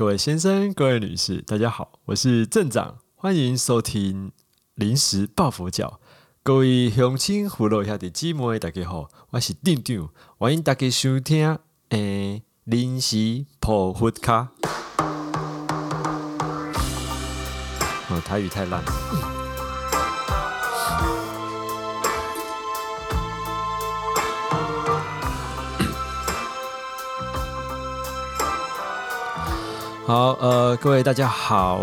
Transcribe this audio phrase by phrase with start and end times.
[0.00, 4.32] 各位先生、各位女士，大家好，我是镇长，欢迎收听
[4.74, 6.00] 临时抱佛脚。
[6.42, 10.08] 各位乡亲、父老兄弟姊妹，大家好，我是店长，
[10.38, 11.58] 欢迎大家收听
[11.90, 14.48] 诶临时抱佛脚。
[18.08, 19.39] 哦，台语太烂了。
[30.10, 31.78] 好，呃，各位大家好，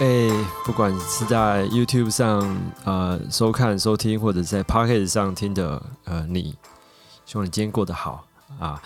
[0.00, 0.30] 哎，
[0.64, 6.56] 不管是在 YouTube 上呃收看、收听，或者在 Pocket 上听的，呃，你，
[7.26, 8.26] 希望你今天过得好
[8.58, 8.82] 啊。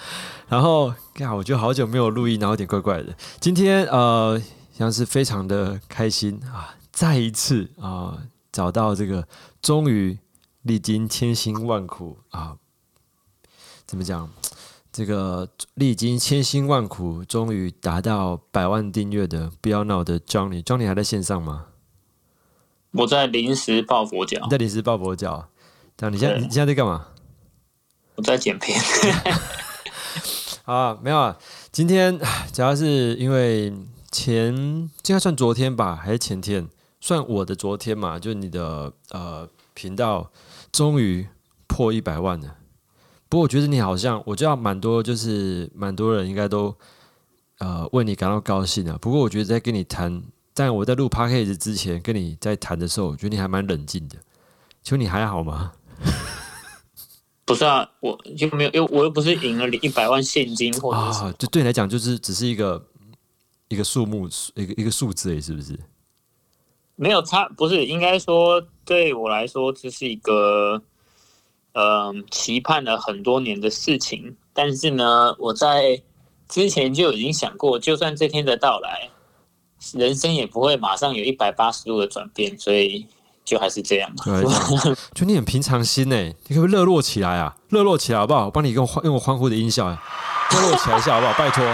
[0.49, 3.15] 然后，看，我觉得好久没有录音，然后有点怪怪的。
[3.39, 4.43] 今天呃，
[4.77, 8.19] 像是非常的开心啊，再一次啊，
[8.51, 9.29] 找到这个，
[9.63, 10.19] 终于
[10.63, 12.57] 历经千辛万苦啊，
[13.87, 14.29] 怎么讲？
[14.93, 21.66] 这个历经千辛万苦，终于达到百万订阅的不要闹的 Johnny，Johnny 还在线上吗？
[22.93, 24.41] 我在临时抱佛脚。
[24.43, 25.49] 你在临时抱佛脚？
[25.97, 27.07] 这样，你现在你现在在干嘛？
[28.16, 28.80] 我在剪片。
[30.66, 31.38] 啊，没有啊。
[31.71, 32.19] 今天
[32.52, 33.73] 主要是因为
[34.10, 36.69] 前应该算昨天吧，还是前天？
[37.01, 40.30] 算我的昨天嘛，就你的呃频道
[40.73, 41.29] 终于
[41.69, 42.57] 破一百万了。
[43.30, 46.74] 不过我觉得你好像，我知道蛮多，就是蛮多人应该都
[47.60, 48.98] 呃为你感到高兴啊。
[49.00, 50.20] 不过我觉得在跟你谈，
[50.52, 54.16] 但我在录 p a c k a g e 之前跟你在谈的时候，我觉得你还蛮冷静的。
[54.82, 55.70] 请问你还好吗？
[57.45, 62.84] 不是啊，我就没有，又我又不是赢了一百万现金或者啊，就对你来讲就是只是一个
[63.68, 65.78] 一个数目，一个一个数字，是不是？
[66.97, 70.82] 没有差，不是应该说对我来说这是一个。
[71.72, 76.03] 嗯，期盼了很多年的事情，但是呢，我在
[76.49, 79.09] 之前就已经想过，就算这天的到来，
[79.94, 83.06] 人生也不会马上有一百八十度的转变，所以
[83.44, 84.44] 就还是这样对。
[85.14, 86.16] 就你很平常心呢，
[86.48, 87.56] 你可不可以热络起来啊？
[87.69, 88.47] 热络起来好不好？
[88.47, 91.32] 我帮你用欢用我欢呼的音效，热络起来一下好不好？
[91.34, 91.64] 拜托。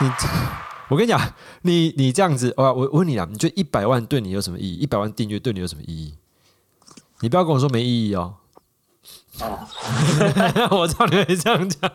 [0.00, 0.10] 你，
[0.88, 1.20] 我跟你讲，
[1.60, 4.76] 你你这样子，我我问你啊，你觉得一百万对你有什么意义？
[4.76, 6.14] 一百万订阅对你有什么意义？
[7.22, 8.34] 你不要跟我说没意义哦。
[9.40, 9.58] 哦，
[10.76, 11.90] 我知道你会这样讲。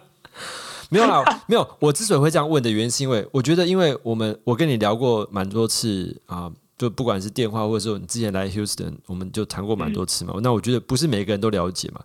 [0.89, 1.69] 没有啦， 没有。
[1.79, 10.33] 我之所以会这样问的原因，是因为我觉得，因为我们我跟你聊过蛮多次啊，就不管是电话，或者说你之前来 Houston，我们就谈过蛮多次嘛。
[10.41, 12.01] 那我觉得不是每个人都了解嘛。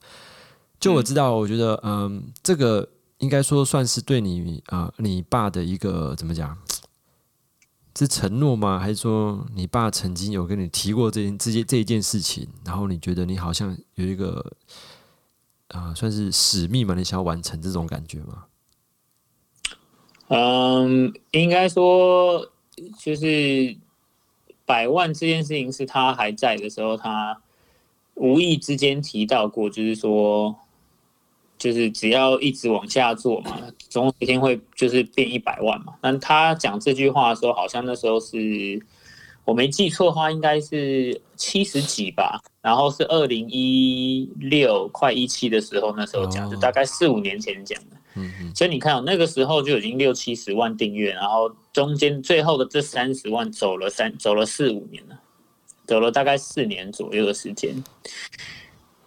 [0.80, 6.58] 就我知道，我觉得嗯，这个应该说算是对你啊，你爸的一个怎么讲？
[7.96, 8.78] 是承诺吗？
[8.78, 12.48] 还是说你爸曾经有跟你提过这件、这件、这一件事情？
[12.64, 14.52] 然后你觉得你好像有一个
[15.68, 16.94] 啊，算是使命嘛？
[16.94, 18.44] 你想要完成这种感觉吗？
[20.28, 22.50] 嗯，应该说
[22.98, 23.76] 就是
[24.64, 27.42] 百万这件事情是他还在的时候，他
[28.14, 30.56] 无意之间提到过，就是说。
[31.62, 33.56] 就是只要一直往下做嘛，
[33.88, 35.94] 总有一天会就是变一百万嘛。
[36.00, 38.84] 但他讲这句话的时候，好像那时候是
[39.44, 42.40] 我没记错的话，应该是七十几吧。
[42.60, 47.96] 然后是二零一六快一七的时候，那时候讲，就大概四五年前讲的。
[48.16, 48.52] 嗯嗯。
[48.56, 55.16] 所以你看，那个时候就已经六七十万订阅，然后中间最后的这三十万走了三走了四五年了，
[55.86, 57.84] 走了大概四年左右的时间。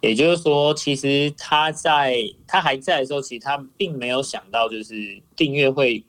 [0.00, 6.04] 也就是说，其实他在他还在的时候，其实他并没有想到，就是订阅会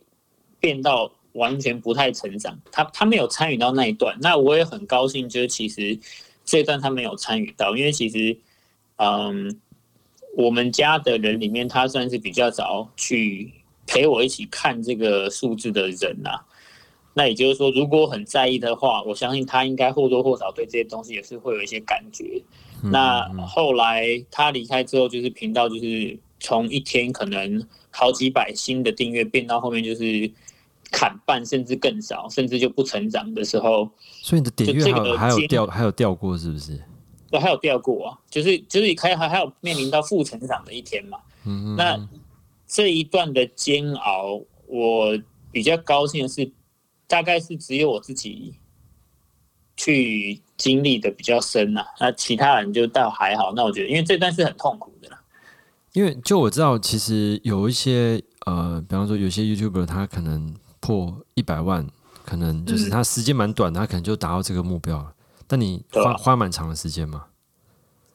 [0.60, 2.60] 变到完全不太成长。
[2.72, 5.98] 他他没有参与到那一段，那我也很高兴，就是其实
[6.44, 8.38] 这段他没有参与到，因为其实，
[8.98, 9.60] 嗯，
[10.36, 13.52] 我们家的人里面，他算是比较早去
[13.88, 16.42] 陪我一起看这个数字的人呐。
[17.14, 22.44] 那也就是说，如果很在意的话，我相信他应该或多或少对这些东西也是会有一些感觉。
[22.84, 30.32] 那后来他离开之后，就是频道就是从一天可能好几百新的订阅，变到后面就是
[30.92, 33.90] 砍半，甚至更少，甚至就不成长的时候。
[34.22, 36.80] 所以你的点阅还有还有掉还有掉过是不是？
[37.30, 41.20] 对，还有掉过啊，就是就是开还还有面临到负成长的一天嘛。
[41.46, 42.10] 嗯那
[42.68, 45.18] 这一段的煎熬，我
[45.52, 46.52] 比较高兴的是，
[47.08, 48.54] 大概是只有我自己。
[49.80, 53.54] 去经历的比较深呐，那其他人就倒还好。
[53.56, 55.22] 那我觉得，因为这段是很痛苦的啦。
[55.94, 61.88] 因为就我知道，其实有一些呃，比方说有些 YouTuber 他可能破一百万，
[62.26, 65.14] 可能就是他时间蛮短，他可能就达到这个目标了。
[65.48, 67.26] 但你花花蛮长的时间嘛？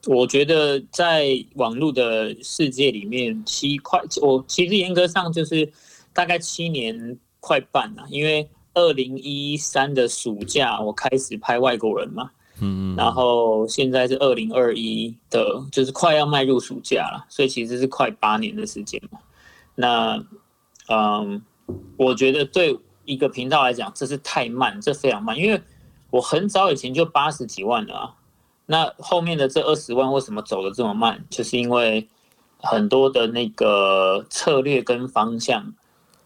[0.05, 5.71] 我觉得在网络的世界里面，七块，我其实严格上就是
[6.11, 19.19] 大概七年快半了，因为二零一三的暑假我开始拍外国人嘛，嗯嗯，然后现在是二零二一的，就是快要迈入暑假了，所以其实是快八年的时间嘛。
[19.75, 20.23] 那
[20.89, 21.41] 嗯，
[21.97, 25.61] 我觉得对一个频道来讲，这是太慢，这非常慢，因为
[26.09, 28.15] 我很早以前就八十几万了啊。
[28.65, 31.23] 那后面的这二十万为什么走的这么慢？
[31.29, 32.07] 就是因为
[32.57, 35.73] 很多的那个策略跟方向，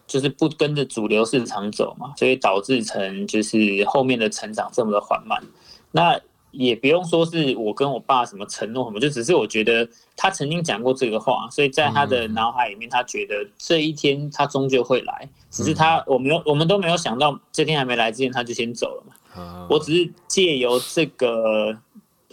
[0.07, 5.43] 就是不跟着主流市场走嘛，所以导致成就是后面的成长这么的缓慢。
[5.91, 6.19] 那
[6.51, 19.13] 也不用说是我跟我爸什么承诺什么，就只是我觉得他曾经讲过这个话，所以在他的脑海里面，他觉得这一天他终究会来，只是他我没有我们都没有想到这天还没来之前他就先走了嘛。
[19.41, 21.77] 啊我只是借由这个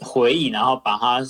[0.00, 1.20] 回忆，然后把它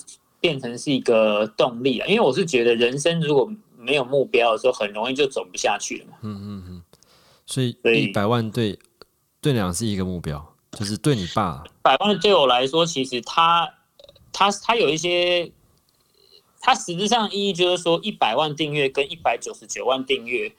[0.41, 3.51] 变成是一个动力啊，因为我是觉得人生如果
[3.85, 6.17] 没有目标的时候，很容易就走不下去了嘛。
[6.23, 6.83] 嗯嗯嗯，
[7.47, 8.79] 所以一百万对
[9.41, 13.73] 对你俩是一个目标，就是对你爸，百万对我来说，其实他
[14.33, 15.53] 他他有一些，
[16.61, 20.51] 它实质上意义就是说，一百万订阅跟一百九十九万订阅，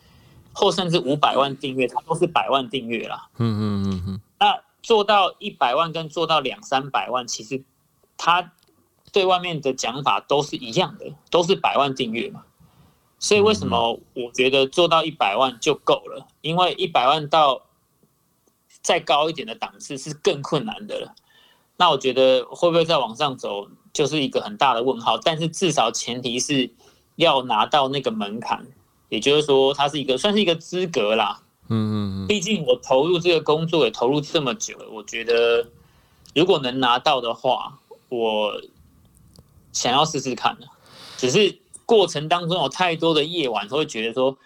[0.54, 3.28] 或甚至五百万订阅，它都是百万订阅啦。
[3.38, 7.64] 嗯嗯嗯嗯，那做到一百万跟做到两三百万，其实
[8.16, 8.54] 它
[9.12, 12.44] 对外面的讲法都是一样的，都是百万订阅嘛。
[13.18, 16.28] 所以为什么我觉得做到一百万就够了？
[16.42, 17.62] 因为一百万到
[18.82, 21.16] 再高一点的档次是更困难的了。
[21.78, 25.18] 那我觉得会不会再往上走，就是一个很大的问号。
[25.18, 26.70] 但是至少前提是
[27.16, 28.66] 要拿到那个门槛，
[29.10, 31.42] 也就是说，它是一个算是一个资格啦。
[31.68, 35.68] 嗯嗯毕竟我投入这个工作也投入这么久了，我觉得
[36.36, 37.80] 如果能拿到的话，
[38.10, 38.62] 我
[39.74, 40.68] 想要试试看的。
[41.18, 44.38] 只是过程当中有太多的夜晚，会觉得说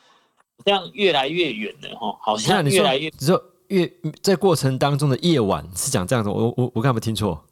[0.65, 3.91] 这样越来越远了哈，好像越来越你说越
[4.21, 7.43] 在过程当中的夜晚是讲这样子，我我我刚才有没有听错？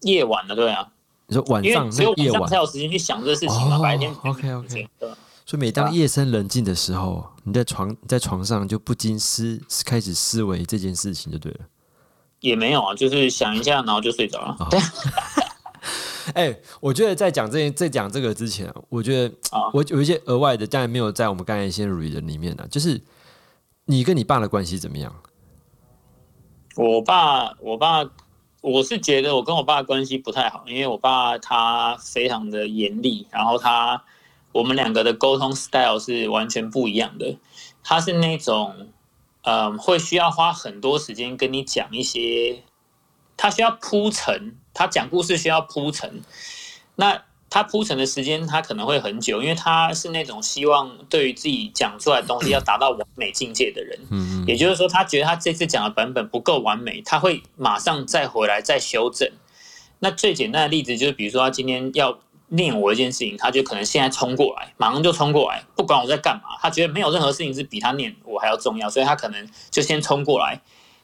[0.00, 0.86] 夜晚了，对啊，
[1.26, 4.88] 你说晚因上为只有晚上那夜晚才有时间去想这个事情嘛，哦白天 OK，OK
[5.46, 11.60] 所以每当夜深人静的时候，你在床你在床上就不禁思开始思维这件事情就对了。
[12.40, 14.56] 也没有啊，就是想一下，然后就睡着了。
[14.58, 14.80] 哦对，
[16.34, 23.00] 哎、我觉得在讲这件在讲这个之前啊，我觉得啊我有一些额外的，当然没有在我们刚才一些 read 的里面呢、就是
[23.84, 25.14] 你跟你爸的关系怎么样？
[26.76, 28.04] 我爸，我爸，
[28.60, 34.02] 我是觉得我跟我爸关系不太好，因为我爸他非常的严厉，然后他
[34.50, 37.36] 我们两个的沟通 style 是完全不一样的。
[37.84, 38.88] 他是那种，
[39.42, 42.64] 嗯，会需要花很多时间跟你讲一些，
[43.36, 46.20] 他需要铺陈，他讲故事需要铺陈，
[46.96, 47.22] 那。
[47.50, 53.96] 他铺陈的时间，他可能会很久，因为他是那种希望对于自己讲出来的东西要达到完美境界的人。
[54.10, 59.30] 嗯嗯也就是说，他觉得他这次讲的版本不够完美，他会马上再回来再修正。
[60.00, 62.18] 那最简单的例子就是，比如说他今天要
[62.48, 70.60] 念我一件事情，他就可能现在冲过来，马上就冲过来，不管我在干嘛，他觉得没有任何事情是比他念我还要重要，所以他可能就先冲过来，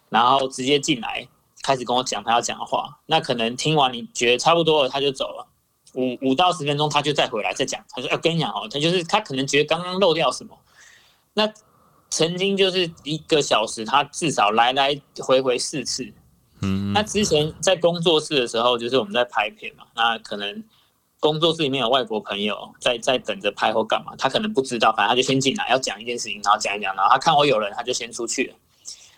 [0.08, 1.28] 然后直接进来
[1.62, 2.98] 开始跟我讲他要讲的话。
[3.06, 5.46] 那可能听完你觉得差不多了，他就走了。
[5.94, 7.84] 五五到十分钟，他就再回来再讲。
[7.90, 10.56] 他说：“要、跟你讲哦，他就是他可能觉得刚刚漏掉什么。
[11.34, 11.52] 那
[12.10, 16.12] 曾经就是一个小时，他至少来来回回四次。
[16.62, 20.62] 嗯那之前在工作室的时候，就是我们在拍片嘛，那可能
[21.18, 28.54] 工作室里面有外国朋友在在等着拍或干嘛，他可能不知道，反正他就先进来要讲一件事情，然后讲一讲，然后他看我有人，他就先出去了。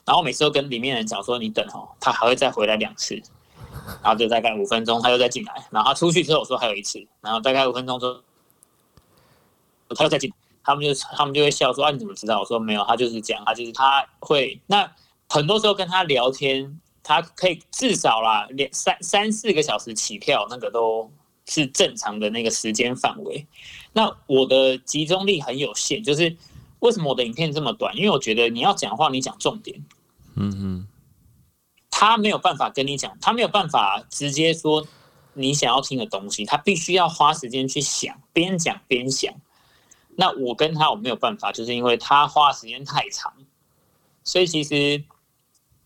[0.05, 3.15] 然后每次都跟里面人讲说你等哦，他还会再回来两次，
[4.03, 8.21] 然后就大概五分钟，他又再进来，然后他出去之后我说还有一次，然后大概五分钟之后
[9.95, 10.33] 他又再进，
[10.65, 12.41] 他们就他们就会笑说啊你怎么知道？
[12.41, 14.91] 我说没有，他就是这样，他就是他会那
[15.29, 21.11] 很多时候跟他聊天，他可以至少啦两三三四个小时起跳，那个都
[21.47, 23.47] 是正常的那个时间范围。
[23.93, 26.37] 那我的集中力很有限，就是
[26.83, 27.97] 为什么我的影片这么短？
[27.97, 29.85] 因为我觉得你要讲话，你讲重点。
[30.35, 30.89] 嗯嗯
[31.89, 34.85] 他没有办法跟你讲，他没有办法直接说
[35.35, 39.33] 你想要听的东西，他必须要花时间去想，边讲边想。
[40.17, 43.33] 那我跟他我没有办法，就是因为他花时间太长，
[44.25, 45.05] 所以其实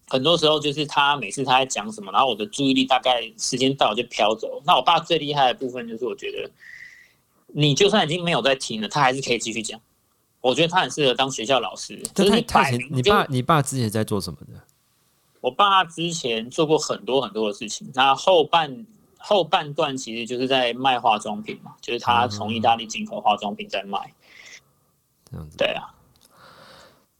[0.08, 4.62] 很多时候就是他每次他在讲什么，然后我的注意力大概时间到了就飘走。
[4.64, 6.50] 那我爸最厉害的部分就是，我觉得
[7.48, 9.78] 你就算已经没有在听了，他还是可以继续讲。
[10.48, 14.62] 我觉得他很适合当学校老师，就是你这太你爸你爸之前在做什么的？
[15.40, 18.86] 我爸之前做过很多很多的事情，他后半
[19.18, 24.12] 后半段其实就是在卖化妆品嘛，就是他从意大利进口化妆品在卖。
[25.30, 25.56] 这样子。
[25.56, 25.92] 对啊，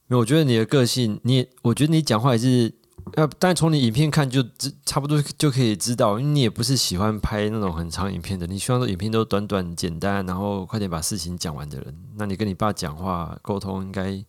[0.07, 2.73] 没有，我觉得你的个性，你，我觉得你讲话也是，
[3.15, 11.97] 呃，但从你影片看就知差不多就可以知道，因为你也不是喜欢拍那种很长影片的，你希望说影片都短短简单，然后快点把事情讲完的人。
[12.17, 14.23] 那你跟你爸讲话沟通，应该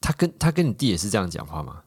[0.00, 1.80] 他跟他跟你弟也是这样讲话吗？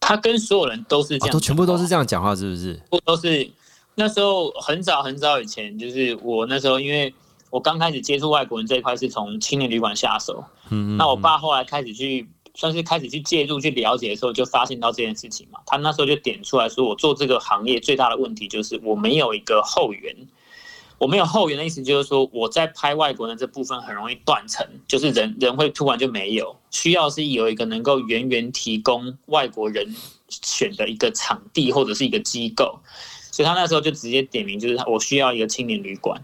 [0.00, 2.80] 他跟所有人都是这样、都全部都是这样讲话，是不是？
[2.88, 3.50] 不都是
[3.96, 7.12] 那时候很早很早以前，就是我那时候，因为
[7.50, 10.44] 我刚开始接触外国人这一块是从青年旅馆下手。
[10.68, 15.60] 嗯，那我爸后来开始去，算是开始去介入去了解的时候，就发现到这件事情嘛。
[15.66, 20.16] 他那时候就点出来说，我做这个行业最大的问题就是我没有一个后援。
[20.98, 26.56] 我没有后援的意思就是说，我在拍外国人这部分很容易断层，就是人人会突然就没有。
[26.70, 29.94] 需要是有一个能够源源提供外国人
[30.30, 32.78] 选的一个场地或者是一个机构，
[33.30, 36.18] 所以他那时候就直接点名，就是我需要一个青年旅馆。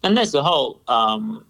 [0.00, 1.42] 那那时候，嗯，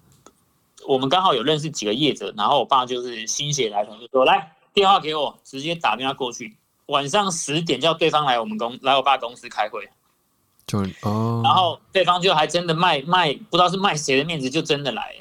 [0.86, 9.88] 我们刚好有认识几个业者，然后我爸就是心血来潮，就说来电话给我，直接打电话过去，晚上十点叫对方来我们公来我爸公司开会。
[10.66, 15.14] 就哦，然后对方就还真的卖卖，不知道是卖谁的面子，就真的来。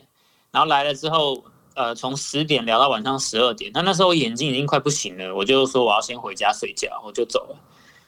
[0.52, 1.44] 然后来了之后，
[1.76, 3.70] 呃，从十点聊到晚上十二点。
[3.74, 7.58] 那那时候我眼睛已经快不行了，我就说我要先回家睡觉，我就走了。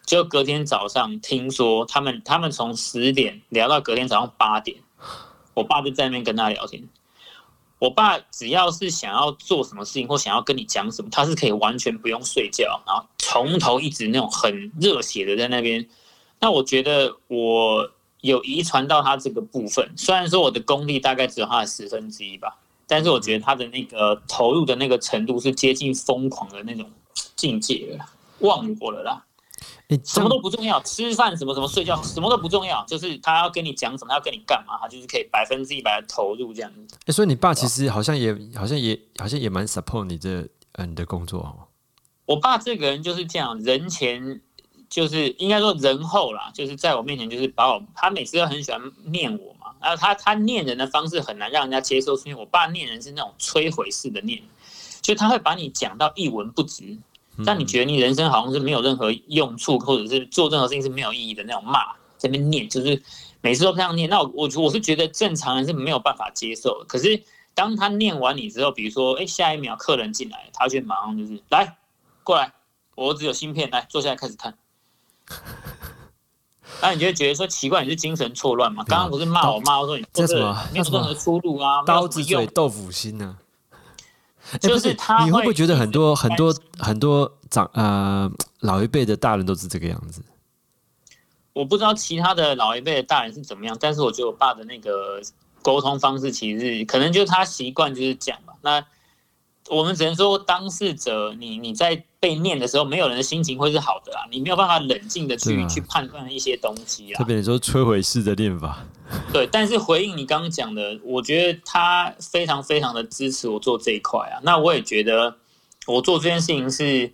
[0.05, 4.77] 就隔天早上听说他们他们从十点聊到隔天早上八点，
[5.53, 6.81] 我爸就在那边跟他聊天。
[7.77, 15.85] 我爸只要是想要做什么事情或想要跟你讲什么，他是可以完全不用睡觉，然后从头一直那种很热血的在那边。
[16.39, 17.91] 那我觉得我
[18.21, 26.89] 有遗传到他这个部分，虽然说我的功力大概只有他的十分之一吧，但是我觉得他的那个投入的那个程度是接近疯狂的那种
[27.35, 28.05] 境界了，
[28.39, 29.24] 忘我了啦。
[30.03, 36.97] 什么都不重要，吃饭什么什么睡觉什么都不重要，就是他要跟你讲什么，他要跟你干嘛，他就是可以百分之一百的投入这样子。
[37.05, 41.67] 哎，所以你爸其实好像也好像也好像也蛮 support 你这嗯你的工作哦。
[42.25, 44.41] 我爸这个人就是这样，人前。
[44.87, 54.41] 就是应该说人后啦，就是在我面前就是把我，他每次都很喜欢念我嘛，然后他他念人的方式很难让人家接受，因为我爸念人是那种摧毁式的念，
[55.01, 56.97] 就他会把你讲到一文不值，
[57.43, 61.79] 让你觉得你人生好像是没有任何用处，或者是做任何事情是没有意义的那种骂，
[62.17, 63.01] 这边念就是
[63.41, 67.21] 每次都这样念，那我我我是觉得正常人是没有办法接受的，可是
[67.53, 71.77] 当他念完你之后，比如说哎下一秒客人进来，他就马上就是来
[72.23, 72.53] 过来，
[72.95, 74.53] 我只有芯片，来坐下来开始看。
[76.81, 78.83] 那你就觉得说奇怪，你是精神错乱吗？
[78.87, 81.83] 刚刚不是骂我骂我说你这什么没有任何出路啊？
[81.83, 83.37] 刀子嘴豆腐心呢？
[84.59, 90.21] 就是他，你会不会觉得很多很多很多长呃老一辈的大人都是这个样子？
[91.53, 95.21] 我不知道其他的老一辈的大人是怎么样，但是我觉得我爸的那个
[95.61, 98.53] 沟通方式其实可能就是他习惯就是讲吧。
[98.61, 98.85] 那
[99.69, 102.03] 我们只能说当事者，你你在。
[102.17, 104.25] 被念的时候，没有人的心情会是好的啊！
[104.31, 107.17] 你没有办法冷静的去去判断一些东西啊。
[107.19, 108.83] 特别你说摧毁式的念法，
[109.31, 109.45] 对。
[109.45, 114.41] 但是回应你刚刚讲的，我觉得他非常非常的支持我做这一块啊。
[114.41, 115.37] 那我也觉得
[115.85, 117.13] 我做这件事情是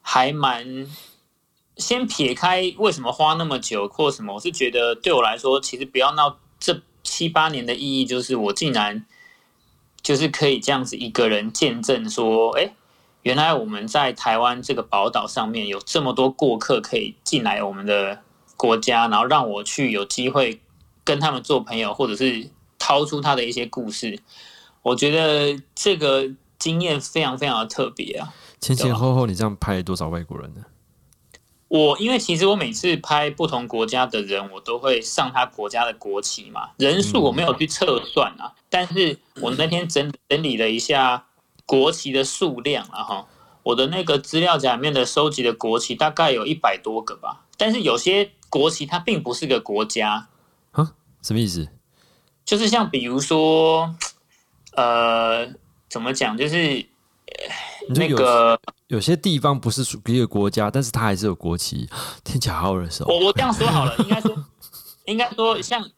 [0.00, 0.86] 还蛮
[1.76, 9.04] 先撇开为什么花那么久或什么，我是觉得对我来说，其实不要闹这七八年的意义，就是我竟然
[10.02, 12.72] 就是可以这样子一个人见证说，哎。
[13.22, 18.18] 原来我们在台湾这个宝岛上面有这么多过客可以进来我们的
[18.56, 20.58] 国家，然后让我去有机会
[21.04, 24.18] 跟他们做朋友，或者是掏出他的一些故事。
[24.80, 28.32] 我觉得这个经验非常非常的特别啊！
[28.58, 30.62] 前前后后你这样拍了多少外国人呢？
[31.70, 41.24] 我因为其实我每次拍不同国家的人，我都会上他国家的国旗嘛，人数我没有去测算啊，但是我那天整整理了一下。
[41.66, 43.28] 国旗的数量啊哈，
[43.62, 50.26] 我的那个资料夹里面的收集的国旗大概有一百多个吧，但是有些国旗它并不是个国家
[50.72, 51.68] 啊，什么意思？
[52.44, 53.94] 就是像比如说，
[54.72, 55.46] 呃，
[55.88, 56.36] 怎么讲？
[56.36, 56.84] 就是
[57.94, 61.88] 那个有些地方不是属于一个国家，但是它还是有国旗，
[62.24, 63.04] 听起来好耳熟。
[63.06, 64.44] 我我这样说好了，应该说，
[65.06, 65.88] 应该说像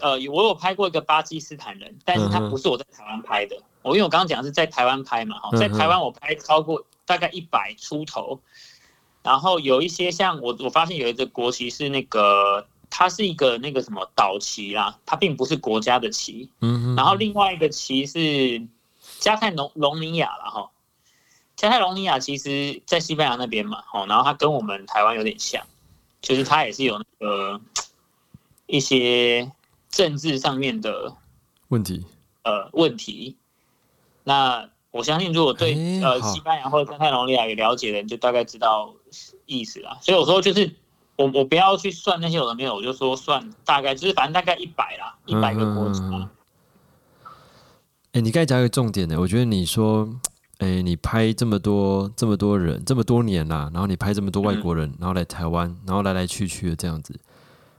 [0.00, 3.56] 呃，我有拍过一个巴基斯坦人，但是他不是我在台湾拍的。
[3.82, 8.38] 我因为我刚刚讲是在台湾拍嘛，哈，在台湾我拍超过大概一百出头，
[9.22, 18.62] 然后有一些像我我发现有一个国旗是那个，它是一个那个什么岛旗啦，它并不是国家的旗，嗯，然后另外一个旗是
[19.18, 20.70] 加泰隆隆尼亚了哈，
[21.60, 25.62] 加泰隆尼亚其实在西班牙那边嘛，哦，然后它跟我们台湾有点像，
[26.22, 27.60] 就是它也是有那个
[28.64, 29.52] 一些
[29.90, 31.14] 政治上面的
[31.68, 32.06] 问题，
[32.44, 33.36] 呃，问题。
[34.24, 38.94] 那我相信，如果对呃西班牙或者加泰隆尼亚有了解的人，就大概知道
[39.44, 39.98] 意思啦。
[40.00, 40.74] 所以我说，就是
[41.16, 46.30] 我我不要去算那些有的没有，我就说算大概，就是反正大概一百啦，一百个国家。
[48.12, 50.08] 哎，你刚才讲一个重点的，我觉得你说，
[50.60, 57.18] 哎，你拍这么多这么多人这么多年啦，然后你拍这么多外国人，然后来台湾，然后来来去去的这样子，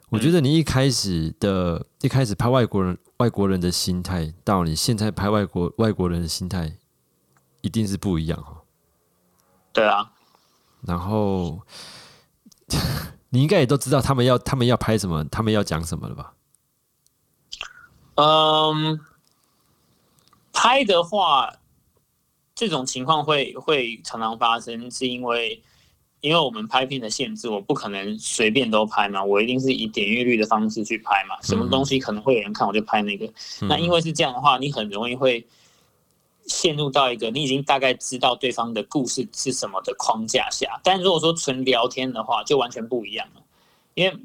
[0.09, 6.77] 我觉得你一开始的一开始拍外国人外国人的心态，到你现在拍外国外国人的心态。
[7.63, 8.65] 一定是不一样哦。
[9.71, 10.13] 对啊，
[10.81, 11.61] 然后
[13.29, 16.33] 你应该也都知道他们要他们要拍什么，他们要讲什么了吧？
[18.15, 19.00] 嗯，
[20.51, 21.53] 拍的话，
[22.62, 25.60] 这种情况会会常常发生，是因为
[26.20, 33.27] 因为我们拍片的限制，我不可能随便都拍嘛，我一定是以点阅率的方式去拍嘛，什么东西可能会有人看，我就拍那个。
[33.62, 35.44] 那因为是这样的话，你很容易会。
[36.48, 43.41] 陷入到一个你已经大概知道对方的故事是什么的框架下，但如果说纯聊天的话，就完全不一样了。
[43.94, 44.18] 因为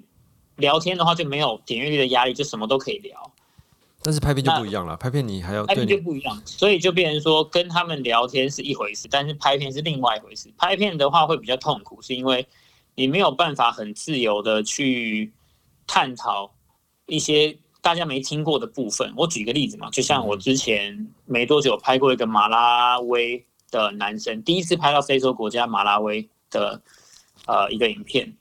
[0.57, 3.33] 聊天的话就没有点阅率的压力，就什么都可以聊。
[4.07, 10.49] 但是拍片就不一样了，拍片你还要拍片就不一样，所以就变成说跟他们聊天是一回事，但是拍片是另外一回事。
[10.57, 12.47] 拍片的话会比较痛苦，是因为
[12.95, 15.33] 你没有办法很自由的去
[15.85, 16.55] 探讨
[17.07, 17.59] 一些。
[17.83, 26.83] 大家没听过的部分，我举个例子嘛，就像我之前没多久拍过一个马拉维的男生，第一次拍到非洲国家马拉维的
[27.47, 28.37] 呃一个影片，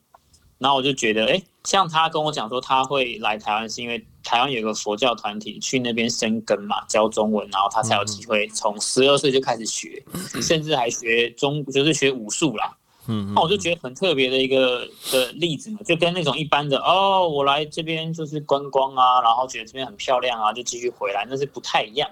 [0.57, 10.03] 然后我就觉得，哎，像他跟我讲说他会来台湾，是因为台湾有个佛教团体去那边生根嘛，教中文，然后他才有机会从十二岁就开始学，
[10.41, 12.77] 甚至还学中就是学武术啦。
[13.07, 22.09] 嗯，那我就觉得很特别的一个的例子嘛，就跟那种一般的哦，我来这边就是观光啊，然后觉得这边很漂亮啊，就继续回来，那是不太一样。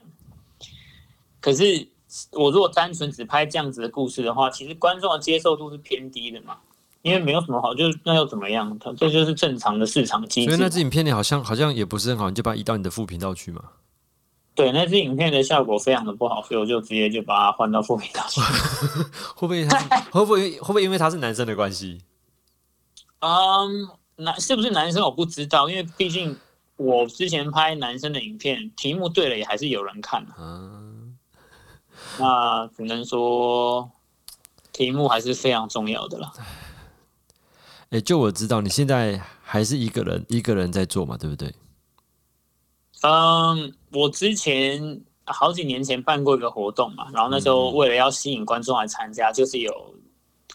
[1.40, 1.88] 可是
[2.32, 6.58] 我如果单纯只拍这样子的故事的话，其实观众的接受度是偏低的嘛，
[7.04, 8.76] 因为没有什么好，就是那又怎么样？
[8.80, 10.52] 它这就是正常的市场机制。
[10.52, 13.62] 所以那支影片你好像好像也不是很好，你就把它移到你的副频道去嘛。
[14.56, 18.40] 对，那支影片的效果非常的不好，所以我就直接就把它换到副频道去。
[19.36, 19.80] 会不会他
[20.12, 22.02] 会不会会不会因为他是男生的关系？
[23.20, 26.38] 嗯，男是不是男生我不知道，因为毕竟
[26.78, 30.26] 我之前拍男生的影片，题目对了也还是有人看。
[30.40, 31.18] 嗯，
[32.18, 33.92] 那只能说
[34.72, 36.32] 题目还是非常重要的了。
[37.94, 41.54] 哎，就我知道你现在还是一个人一个人在做嘛，对不对？
[43.04, 49.72] 嗯，我之前好几年前办过一个活动嘛，然后那时候为了要吸引观众来参加，就是有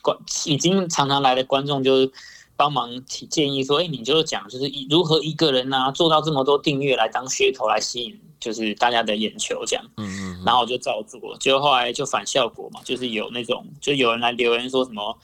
[0.03, 2.11] 观已经常常来的观众就
[2.59, 15.17] 帮忙提建议说，哎，你就讲就是如何一个人呢做到这么多订阅来当噱头来吸引就是大家的眼球这样，嗯嗯，然后我就照做，结果后来就反效果嘛，就是有那种就有人来留言说什么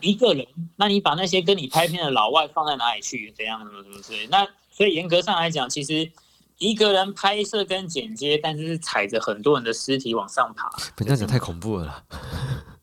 [0.00, 3.32] 一个人，那你把那些跟你拍片的老外放在哪里去？
[3.36, 4.26] 怎样什么什么之类？
[4.26, 6.10] 那所以严格上来讲，其实。
[6.58, 12.04] 一个人拍摄跟剪接，但是是踩着很多人的尸体往上爬， 这样讲太恐怖了。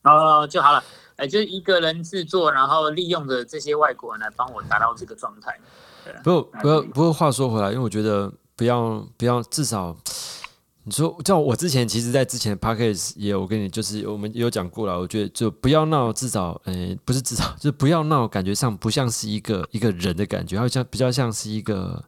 [0.02, 0.82] 哦，就好了，
[1.18, 5.54] 哎，就是一个人制作，然后利用着这些外国人来帮我达到这个状态。
[6.24, 9.94] 不，不过不过话说回来，因为我觉得不要不要，至少
[10.84, 22.02] 你说像我之前，其实在之前的 p a c k a g e 也有跟你就是我们有讲过了，我觉得就不要闹，至少哎不是至少就不要闹，感觉上不像是一个一个人的感觉，好像比较像是一个。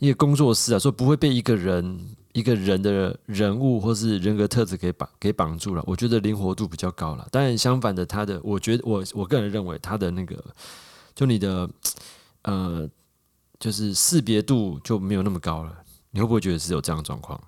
[0.00, 1.98] 一个工作室啊，说不会被一个人、
[2.34, 5.82] 一个人的人物或是人格特质给绑给绑住了。
[5.86, 7.26] 我觉得灵活度比较高了。
[7.30, 10.36] 当然，相反的，他的，我觉得我我个人认为他的那个，
[11.14, 11.70] 就你的
[12.42, 12.90] 呃，
[13.60, 15.78] 就是识别度就没有那么高了。
[16.10, 17.40] 你会不会觉得是有这样的状况？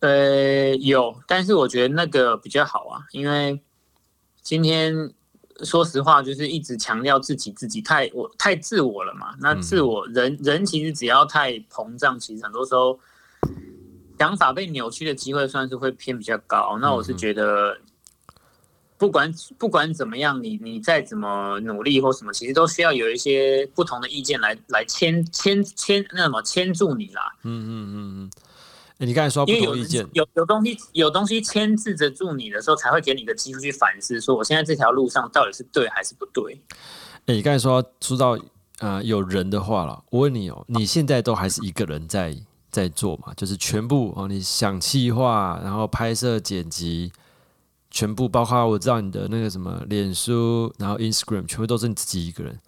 [0.00, 3.62] 呃，有，但是我觉得那个比较好啊，因为
[4.42, 5.12] 今天。
[5.64, 9.34] 说实话，就是一直强调自己，自己太我太自我了嘛。
[9.40, 12.98] 那自我人人其实只要太膨胀，其实很多时候
[14.18, 16.78] 想法被扭曲的机会算是会偏比较高。
[16.80, 17.76] 那我是觉得，
[18.96, 27.34] 不管不管怎么样，你你再怎么努力或什么，其实都需要有一些不同的意见来来牵牵牵那什么牵住你啦。
[27.42, 28.30] 嗯嗯嗯嗯。
[29.06, 36.60] 你刚才说不同意见，有有东西有东西牵制着住你的时候，才会给你个机会去反思，说我现在这条路上到底是对还是不对。
[37.26, 38.38] 哎，你刚才说说到
[38.78, 42.36] 呃有人的话了，我问你哦，你现在都还是一个人在
[42.70, 43.34] 在做嘛？
[43.34, 47.12] 就是全部哦，你想气话，然后拍摄剪辑，
[47.90, 52.58] 全部包括我知道你的那个什么脸书，然后 Instagram，全部都是你自己一个人。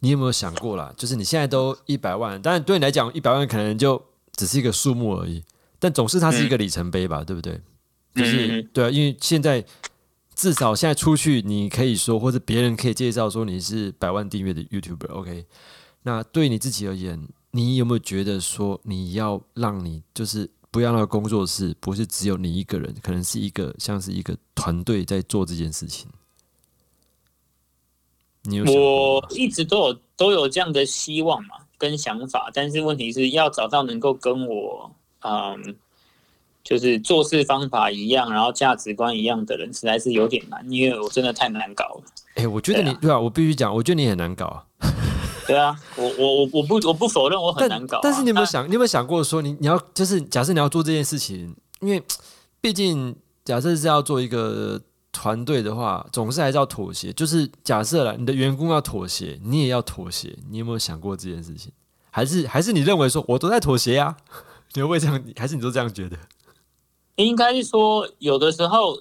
[0.00, 0.92] 你有没有想过啦？
[0.96, 4.02] 就是你现在都一百万，但是对你来讲，一百万可能就
[4.34, 5.42] 只是一个数目而已。
[5.80, 7.60] 但总是它是一个里程碑吧，对不对？
[8.14, 9.64] 就是嗯对啊，因为现在
[10.34, 15.46] 至少现在出去，你可以说或者别人可以介绍说你是百万订阅的 YouTuber，OK？、
[16.02, 26.08] 那对你自己而言，你有没有觉得说你要让你就是不要那个工作室不是只有你一个人，可能是一个像是一个团队在做这件事情？
[28.44, 34.90] 你有我一直都有都有这样的希望嘛，跟想法，但是问题是要找到能够跟我
[35.22, 35.76] 嗯，
[36.62, 42.02] 就是做事方法一样，然后价值观一样的人，实在是有点难，因为我真的太难搞了。
[42.34, 44.64] 哎、我觉得你对啊我必须讲，我觉得你很难搞啊。
[45.46, 52.00] 对啊，我我我我不我不否认我很难搞啊、但是你有没有想，你有没有想过说你你要就是假设你要做这件事情，因为
[52.60, 54.80] 毕竟假设是要做一个
[55.10, 57.12] 团队的话，总是还是要妥协。
[57.12, 60.38] 就是假设了你的员工要妥协，你也要妥协。
[60.50, 61.72] 你有没有想过这件事情？
[62.10, 64.16] 还是还是你认为说我都在妥协啊？
[64.74, 65.24] 你会不会这样？
[65.36, 66.16] 还是你都这样觉得？
[67.16, 68.98] 应该是说，有的时候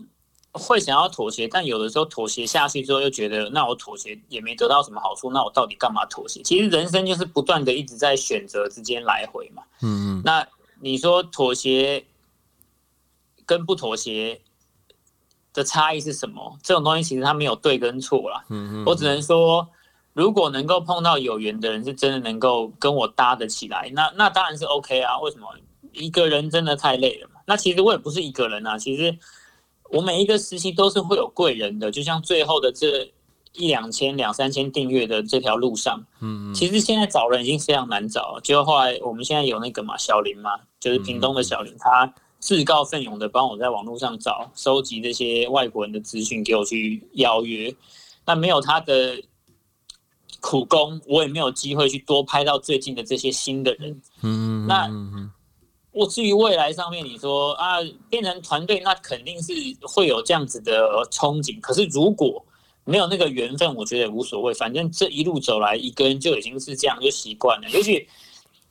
[0.52, 6.42] 会想要妥协，但有的时候妥协下去之后，又觉得那我妥协也没得到什么好处，那我到底干嘛妥协？
[6.44, 9.64] 其实人生就是不断的一直在选择之间来回嘛。
[9.82, 10.46] 嗯嗯，那
[10.82, 12.04] 你说妥协
[13.46, 14.42] 跟不妥协
[15.54, 16.58] 的差异是什么？
[16.64, 18.44] 这种东西其实它没有对跟错啦。
[18.50, 19.68] 嗯嗯我只能说，
[20.20, 25.18] 如果能够碰到有缘的人，是真的能够跟我搭得起来，那那当然是 OK 啊。
[25.22, 25.48] 为什么？
[25.94, 27.40] 一个人真的太累了嘛。
[27.48, 29.18] 那其实我也不是一个人啊，其实
[29.90, 33.12] 我每一个时期都是会有贵人的，就像最后的这
[33.54, 38.42] 一两千、两三千订阅的这条路上，嗯嗯其实现在找人已经非常难找了。
[38.44, 47.74] 就后来我们现在有那个嘛，小林嘛，就是屏东的小林，他自告奋勇的帮我在网络上找收集这些外国人的资讯，给我去邀约。
[48.26, 49.20] 那没有他的
[50.42, 53.92] 苦工，我也没有机会去多拍到最近的这些新的人。
[54.22, 54.90] 嗯嗯，那
[55.92, 57.78] 我至于未来上面，你说啊，
[58.10, 61.60] 变成团队，那肯定是会有这样子的憧憬。
[61.60, 62.46] 可是如果
[62.86, 64.54] 没有那个缘分，我觉得也无所谓。
[64.54, 67.70] 反正这一路走来，一个人就已经是这样，就习惯了。
[67.70, 68.08] 也许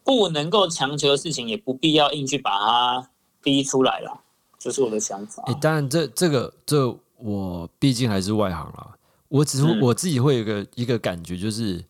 [0.04, 3.10] 不能够强求的事情，也不必要硬去把它
[3.42, 4.20] 逼出来了。
[4.58, 5.42] 这是我的想法。
[5.46, 8.96] 诶，当然这这个这我毕竟还是外行啦，
[9.28, 11.84] 我只是、嗯我自己会有一个一个感觉，就是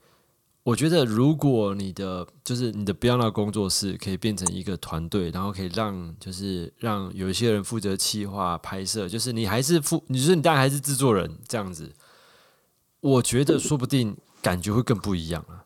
[0.65, 11.93] 我觉得如果你的就是你的 Beyond 的工作室可以变成一个团队，然后可以让就是让有一些人负责企划拍摄，就是你还是负，你说你当然还是制作人这样子，
[13.01, 15.65] 我觉得说不定感觉会更不一样了。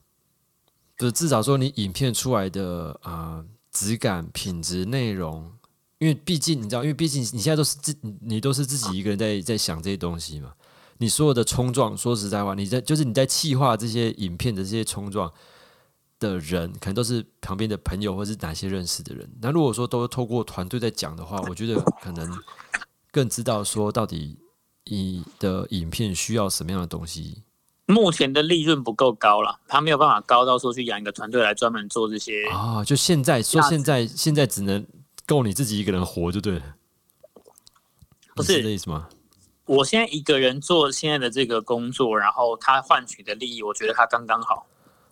[0.99, 5.51] 就是至少说你影片出来的啊、呃质感、品质、内容，
[5.99, 10.53] 因为毕竟你知道，因为毕竟你现在都是自你你都是自己一个人在在想这些东西嘛。
[11.03, 15.29] 你所有的冲撞，说实在话，你在就是你在气化这些影片的这些冲撞
[16.21, 19.29] 的人，可能都是旁边的朋友或是哪些认识的人。
[19.41, 22.33] 那如果说都透过团队在讲的话，我觉得可能
[23.11, 24.39] 更知道说到底
[24.85, 27.43] 你的影片需要什么样的东西。
[27.87, 32.47] 目前的利润不够高了，他没有办法高到说去养一个团队来专门做这些。
[32.47, 34.87] 啊，就现在说现在现在只能
[35.27, 36.77] 够你自己一个人活就对了，
[38.37, 39.09] 不是是这意思吗？
[39.67, 44.67] 我现在一个人做现在的这个工作，然后他换取的利益，我觉得他刚刚好。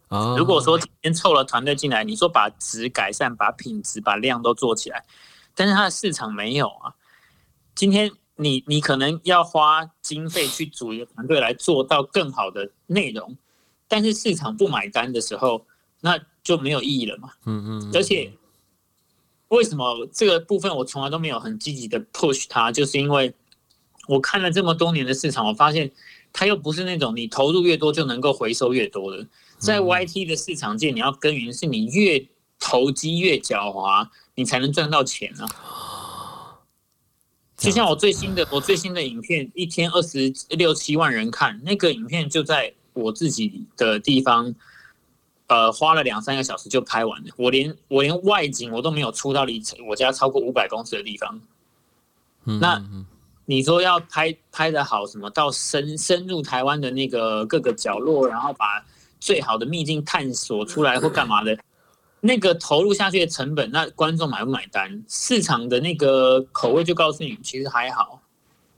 [0.08, 5.04] 啊，如果说今天凑了团队进来，你说把值改善、把品质、把量都做起来，
[5.54, 6.92] 但是他的市场没有啊。
[7.76, 13.36] 今天你你可能要花经费去组一个团队来做到更好的内容，
[13.86, 15.64] 但是市场不买单的时候，
[16.00, 17.30] 那就没有意义了嘛。
[17.46, 18.32] 嗯嗯嗯，而且
[19.46, 23.32] 为什么这个部分我从来都没有很积极的 push 它，就是因为
[24.06, 25.90] 我看了这么多年的市场，我发现
[26.32, 29.26] 它又不是那种你投入越多就能够回收越多的。
[29.58, 32.26] 在嗯 YT 的市场界，你要耕耘，是你越
[32.58, 35.46] 投机越狡猾，你才能赚到钱啊。
[37.56, 44.54] 就像我最新的，我最新的影片，一天二十六七万人看，那个影片就在我自己的地方，
[45.46, 47.30] 呃，花了两三个小时就拍完了。
[47.36, 51.38] 我连我连外景我都没有出到离我家超过五百公尺的地方。
[52.46, 52.82] 嗯那
[53.50, 58.86] 你说要拍拍的好，什么到深深入台湾的那个各个角落，然后把
[59.18, 61.58] 最好的秘境探索出来或干嘛的，
[62.20, 65.02] 那个投入下去的成本，那观众买不买单？
[65.08, 68.22] 市场的那个口味就告诉你，其实还好。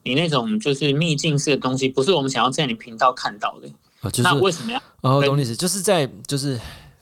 [0.04, 3.68] 你那种就是秘境式的东西，不是我们想要在你频道看到的。
[4.00, 4.82] 啊，就是那为什么要？
[5.02, 6.58] 哦，跟懂你意思，就是在就是，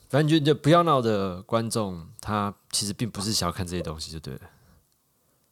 [0.08, 4.40] 反正就就不要闹的观众，他其实并不是想要看这些东西，就对了。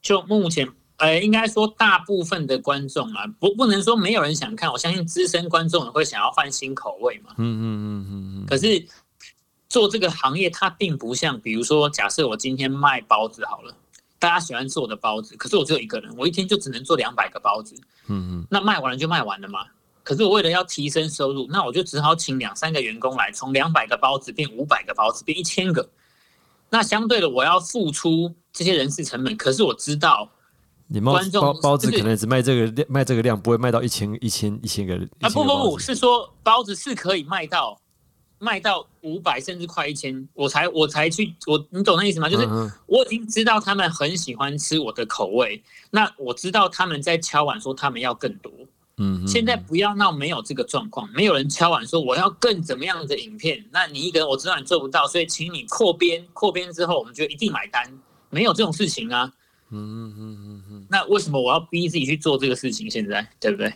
[0.02, 7.30] 就目前，呃，应该说大部分的观众啊，不不能说没有人想看，我相信资深观众也会想要换新口味嘛。
[7.38, 8.84] 嗯嗯嗯嗯嗯，可是
[9.68, 13.72] 做这个行业，它并不像，比如说，假设我今天卖包子好了，
[14.18, 17.76] 大家喜欢吃我的包子，可是我只有一个人，我一天就只能做两百个包子，
[18.08, 19.60] 嗯嗯那卖完了就卖完了嘛。
[20.02, 25.88] 可是我为了要提升收入，那我就只好请两三个员工来，从两百个包子变五百个包子，变一千个。
[26.70, 30.30] 那相对的，我要付出这些人事成本，可是我知道
[30.90, 34.94] 你包观众包包子可能只卖这个量，卖这个量不会卖到一千一千一千个。
[35.20, 37.78] 啊，1000不不不，是说包子是可以卖到
[38.38, 42.28] 卖到五百甚至快一千，我才我才去我你懂那意思吗？
[42.28, 42.46] 就是
[42.86, 48.50] 我已经知道他们很喜欢吃我的口味，那我知道他们在敲碗说他们要更多。
[49.00, 57.92] 嗯嗯现在不要闹没有这个状况，没有人敲碗说我要更怎么样的影片，那你一个人我知道你做不到，所以请你扩编，扩编之后我们就一定买单，
[58.30, 59.30] 没有这种事情啊。
[59.70, 60.47] 嗯嗯，
[60.88, 62.90] 那为什么我要逼自己去做这个事情？
[62.90, 63.72] 现在对不对？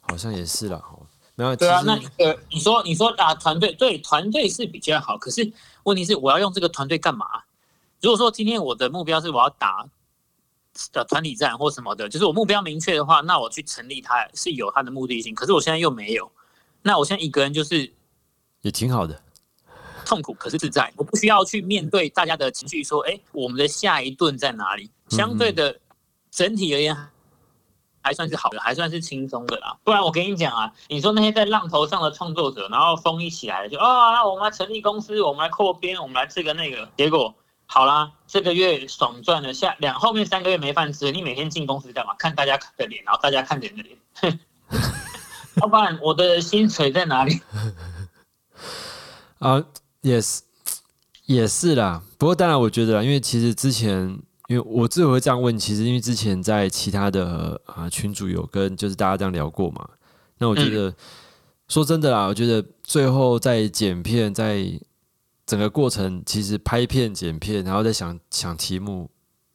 [0.00, 0.78] 好像也是啦。
[0.82, 1.06] 好
[1.36, 5.50] 没有，对啊，那实呃，你说你说啊，团队对团队是比较好，可是
[5.84, 7.26] 问题是我要用这个团队干嘛？
[8.02, 9.86] 如果说今天我的目标是我要打
[10.92, 15.34] 的团体战或什么的，就是我目标明确的话，那我去成立它是有它的目的性。
[15.34, 16.30] 可是我现在又没有，
[16.82, 17.90] 那我现在一个人就是
[18.60, 19.22] 也挺好的。
[20.04, 24.90] 痛苦，可是自在，我不需要去面对大家的情绪，说，哎，我们的下一顿在哪里？
[25.10, 25.78] 相对的，
[26.30, 26.96] 整体而言
[28.00, 29.76] 还算是好的，还算是轻松的啦。
[29.84, 37.34] 不然我跟你讲啊，你说那些在浪头上的创作者，然后风一起来就啊，那我们来成立公司，我们来扩编，我们来这个那个，结果
[37.66, 42.14] 好啦，这个月爽赚了，下两后面三个月没饭吃，你每天进公司干嘛？
[42.18, 44.38] 看大家的脸，然后大家看人的脸，哼
[45.60, 47.40] 要不然我的薪水在哪里？
[49.40, 49.62] 啊，
[50.00, 50.42] 也是
[51.26, 52.02] 也是啦。
[52.18, 54.18] 不过当然，我觉得啦，因为其实之前，
[54.50, 59.88] 因为我之所以会这样问，其实因为之前在其他的啊、群主有跟就是大家这样聊过嘛。
[60.38, 60.92] 那我觉得、
[61.68, 64.66] 说真的啦，我觉得最后在剪片，在
[65.46, 69.08] 整个过程，其实拍片、剪片，然后再想想题目。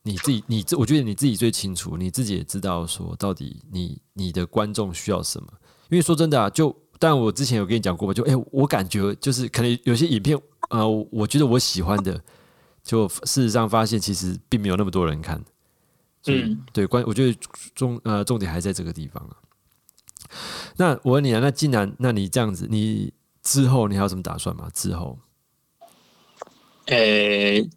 [0.03, 5.47] 你自己，你这，我觉得你自己最清楚，你自己也知道说到底你你的观众需要什么。
[5.89, 12.21] 因为说真的啊，就但我之前有跟你讲过吧，就哎、我感觉就是可能有些影片，呃，我觉得我喜欢的，
[12.86, 15.43] 就事实上发现其实并没有那么多人看。
[16.28, 17.38] 嗯对关，我觉得
[17.76, 19.36] 重呃重点还在这个地方啊。
[20.78, 24.67] 那我问你啊，那既然那你这样子，你之后你还有什么打算吗？
[24.74, 25.19] 之后
[26.88, 26.98] 呃，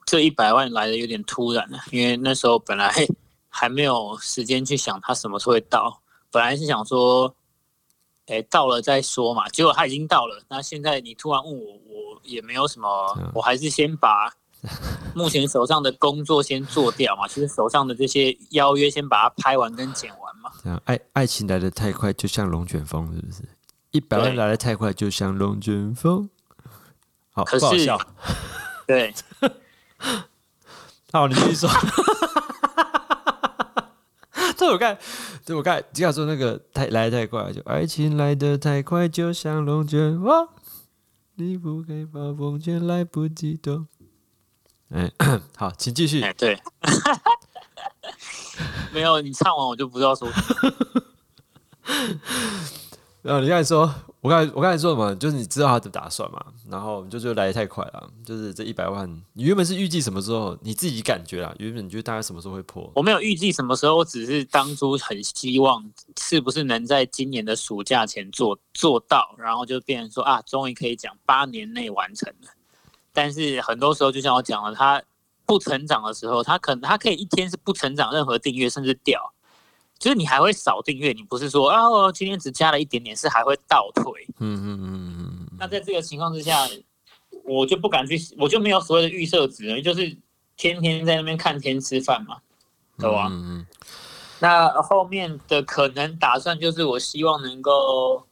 [0.06, 2.90] 这一百万来的有点突然了，因为那时候本来
[3.48, 7.34] 还没有时间去想它什么时候会到，本来是想说，
[8.26, 10.42] 哎，到了再说嘛，结果它已经到了。
[10.48, 14.32] 那现在你突然问我，我也没有什么嗯，我还是先把
[15.14, 20.50] 目前手上的工作先做掉嘛，其实手上的这些邀约先把它拍完跟剪完嘛。
[20.62, 23.42] 这样爱爱情来的太快，就像龙卷风，是不是？
[23.92, 26.28] 一百万来的太快，就像龙卷风。
[27.30, 28.00] 好，可是不好笑。
[28.86, 29.14] 对，
[31.12, 31.70] 好，你继续说。
[34.58, 34.98] 对，我看，
[35.46, 40.48] 对我看，只想说那个太来得太快，就爱情来得太快，就像龙卷风，
[41.36, 43.56] 你不开暴风圈，来不及
[44.90, 44.98] 躲。
[44.98, 45.12] 哎，
[45.56, 46.22] 好，请继续。
[46.22, 46.60] 哎对，
[48.92, 50.72] 没有你唱完我就不知道说什么。
[53.22, 55.14] 然后你刚才说，我刚才我刚才说什么？
[55.16, 56.42] 就是你知道他的打算嘛？
[56.70, 60.56] 然后你就觉得来的太快了，就是这一百万，你原本是预计什么时候？
[60.62, 62.90] 你自己感觉啊，原本你觉得大概什么时候会破？
[62.94, 65.84] 我没有预计什么时候，我只是当初很希望
[66.20, 72.48] 是不是能在今年的暑假前做做到，然后就变成说啊，终于可以讲八年内完成了。
[73.20, 75.02] 但是很多时候，就像我讲了，他
[75.44, 79.34] 不成长的时候，他可能他可以一天是不成长任何订阅，甚至掉，
[79.98, 84.24] 就是你还会少订阅，你不是说啊，我今天只加了一点点，是还会倒退。
[84.38, 86.64] 嗯嗯嗯嗯那在这个情况之下，
[87.42, 90.16] 我就不敢去，我就没有所谓的预设值了，就是
[90.56, 92.36] 天天在那边看天吃饭嘛，
[93.00, 93.26] 对吧？
[93.28, 93.66] 嗯嗯
[94.38, 98.24] 那后面的可能打算就是，我希望能够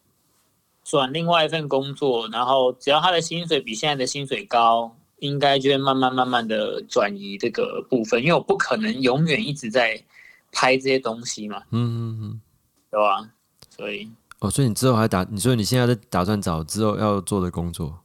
[0.89, 10.01] 转另外一份工作，然后只要他的薪水比现在的薪水高，应该就会慢慢慢慢的转移这个部分，因为我不可能永远一直在
[10.53, 12.41] 拍这些东西嘛，嗯嗯嗯。
[12.89, 13.29] 对吧？
[13.69, 17.99] 所以哦，所以你之后还打，你说你现在在打算找之后要做的工作？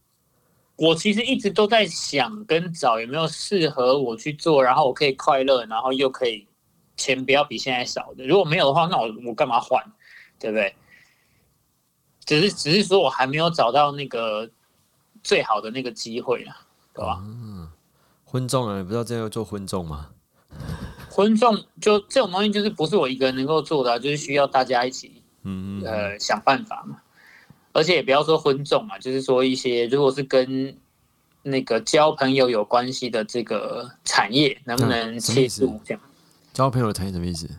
[0.75, 6.47] 我其实一直都在想跟找有没有适合我去做，然后我可以快乐，然后又可以
[6.97, 8.25] 钱不要比现在少的。
[8.25, 9.79] 如果没有的话，那我我干嘛换？
[10.39, 10.73] 对不对？
[12.31, 14.49] 只是只是说我还没有找到那个
[15.21, 16.55] 最好的那个机会啊，
[16.93, 17.19] 对吧？
[17.21, 17.67] 嗯
[18.23, 20.11] 婚众啊，你不知道这样要做婚众吗？
[21.11, 27.01] 婚众就这种东西，就是不是我一个人能够做的啊、就是需要大家一起嗯嗯呃想办法嘛。
[27.73, 30.73] 而且也不要说婚众嘛，就是说一些如果是跟
[31.43, 36.01] 那个交朋友有关系的这个产业，能不能切入这样？
[36.53, 37.49] 交朋友的产业什么意思？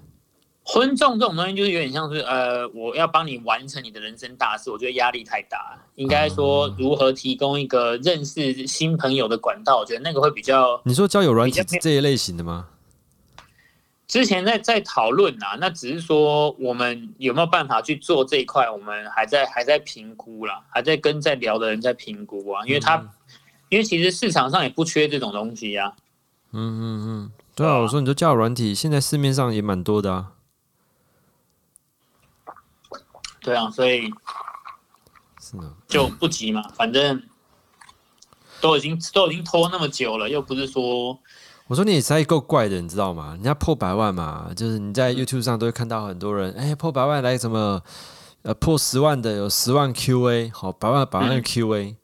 [0.64, 5.76] 婚众这种东西就是有点像是呃，我要帮你完成你的人生大事，我觉得压力太大。
[5.96, 10.80] 应该说如何提供一个认识新朋友的管道，我觉得那个会比较。
[10.84, 12.68] 你说交友软体这一类型的吗？
[14.06, 23.02] 之前在在讨论啊，那只是说我们有没有办法去做这一块，我们还在还在评估啦，还在跟在聊的人在评估啊，因为他
[23.68, 25.94] 因为其实市场上也不缺这种东西啊。
[26.52, 30.32] 嗯嗯嗯，对啊，我说你就交友软体，现在市面上也蛮多的啊。
[33.42, 34.10] 对啊，所以
[35.40, 37.22] 是呢，就不急嘛，反正
[38.60, 41.18] 都已经都已经拖那么久了，又不是说。
[41.66, 43.32] 我说你也才够怪的，你知道吗？
[43.32, 47.82] 人家破百万嘛，就是你在 YouTube 上都会看到很多人，哎，破百万来什么？
[48.42, 51.94] 呃，破十万的有十万 QA，好，百万百万 QA，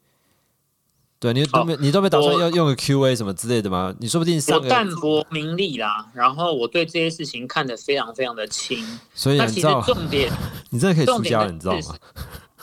[1.21, 3.93] 对你都没你都没打算要用个 QA 什么之类的吗？
[3.99, 8.79] 你说不定我淡泊名利啦，然后我对这些事情看得非常非常的轻，
[9.15, 10.31] 所以你知道重点，
[10.71, 11.97] 你真的可以出家，你知道吗？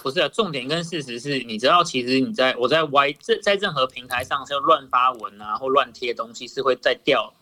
[0.01, 7.33] 不是，啊重点跟事实是，你知道，其实你在我在 Y 在在任何平台上，就乱发文啊，或乱贴东西，是会再掉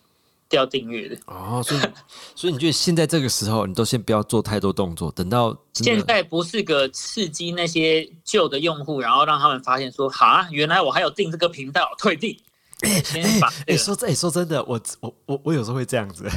[0.48, 1.16] 掉订阅的。
[1.26, 1.80] 哦，所以
[2.34, 12.36] 所以你觉得现在这个时候，你都先不要做太多动作，等到现在不是个刺激那些旧的用户，然后让他们发现说，哈，原来我还有订这个频道，退订。
[13.66, 16.28] 哎说这哎说真的，我我我我有时候会这样子。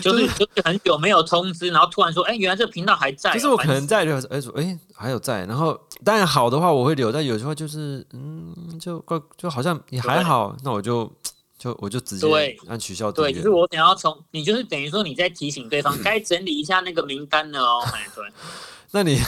[0.00, 3.34] 就是就是很久没有通知，然后突然说，哎，原来这个频道还在。
[3.34, 5.44] 就是我可能在留，哎说，哎还有在。
[5.44, 11.12] 然后当然好的话我会留，但有时候就是，嗯，就怪就好像也还好，那我就
[11.58, 13.10] 就我就直接按取消。
[13.10, 17.84] 对，就是我想要从你就是等于说你在提醒对方该整理一下那个名单了哦。
[18.14, 18.24] 对，
[18.92, 19.20] 那你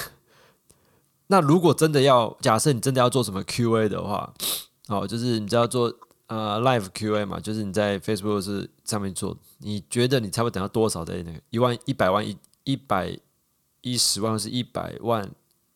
[1.27, 4.33] 那如果真的要假设你真的要做什么 Q&A 的话，
[4.89, 5.93] 哦，就是你知道做。
[6.31, 13.19] 呃，live Q&A 嘛，就是你在 Facebook 是上面做，你觉得你差不多等到多少的那个一万一百万一一百
[13.81, 15.29] 一十万，是一百万，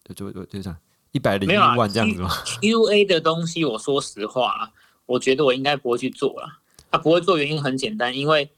[0.04, 0.76] 就就就这样
[1.10, 2.30] 一百零一万这样子吗
[2.62, 4.70] ？Q&A 的东西，我说实话，
[5.06, 6.60] 我觉得我应该不会去做了。
[6.90, 8.50] 他不会做原因很简单，因为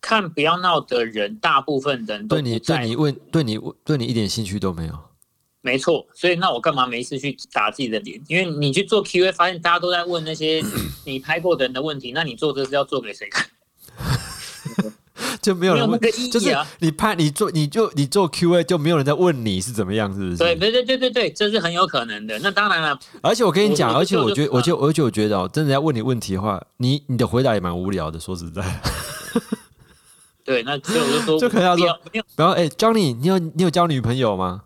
[0.00, 4.98] 看不要闹的人，大部分人对你对你问对你对你一点兴趣都没有。
[5.60, 8.22] 没错，所以那我干嘛没事去打自己的脸？
[8.28, 10.62] 因为你去做 Q&A，发现大家都在问那些
[11.04, 13.44] 你拍过的人的问题，那你做这是要做给谁看？
[15.42, 20.36] 就没有人问，就是你拍你做你就你做 Q&A，就没有人在问你是怎么样，是不是？
[20.36, 22.38] 对对对对对对，这是很有可能的。
[22.40, 28.18] 那当然了，而且我跟你讲，而且我觉得，我就而且我觉得哦，真的要问你问题的话，你你的回答也蛮无聊的。
[28.18, 28.62] 说实在，
[30.44, 32.00] 对，那所以我就说， 就可能要说，
[32.34, 34.62] 不要哎，Johnny，你有你有交女朋友吗？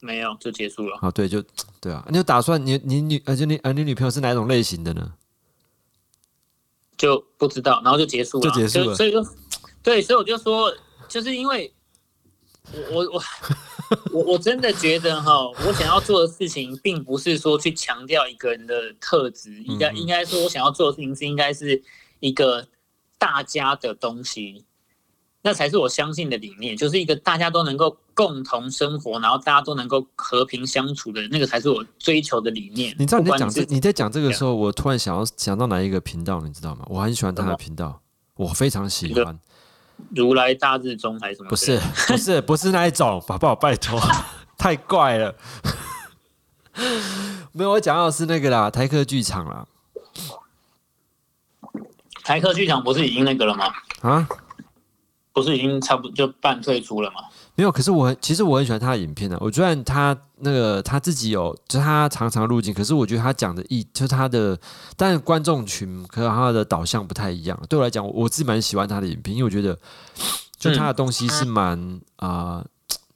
[0.00, 0.98] 没有，就结束了。
[1.00, 1.42] 啊，对，就
[1.80, 2.04] 对啊。
[2.10, 5.12] 你有打算你你女，而且你呃，你女朋友是哪种类型的呢？
[6.96, 8.94] 就不知道，然后就结束了，就结束了。
[8.94, 9.22] 所以说，
[9.86, 11.72] 对，所以我就说，就是因为
[12.92, 13.22] 我我我
[14.10, 21.80] 我我真的觉得哈，我想要做的事情，并不是说去强调一个人的特质，应该应该说，我想要做的事情是应该是
[22.18, 22.66] 一个
[23.16, 24.64] 大家的东西。
[25.42, 32.92] 那才是我相信的理念，就是一个大家都能够共同生活，然后大家都能够和平相处的那个才是我追求的理念。
[32.98, 36.84] 你知道你在讲这你在讲这个时候，我突然想要想到哪一个频道，你知道吗？
[36.90, 38.02] 我很喜欢他的频道，
[38.34, 39.38] 我非常喜欢。
[40.14, 41.48] 如来大日中还是什么？
[41.50, 44.00] 不是不是 不是那一种，宝宝拜托，
[44.58, 45.34] 太怪了。
[47.52, 49.66] 没有，我讲到是那个啦，台客剧场啦。
[52.22, 53.72] 台客剧场不是已经那个了吗？
[54.02, 54.28] 啊？
[55.32, 57.20] 不是已经差不多就半退出了吗？
[57.56, 59.36] 没有，可是我其实我很喜欢他的影片的。
[59.40, 64.58] 我觉得他那个他自己有，就他常常入镜，可是我觉得他讲的意，就是他的，
[64.94, 67.58] 但观众群和他的导向不太一样。
[67.68, 69.78] 对我来讲，我自己蛮喜欢他的影片，因为我觉得
[70.58, 72.62] 就他的东西是蛮啊，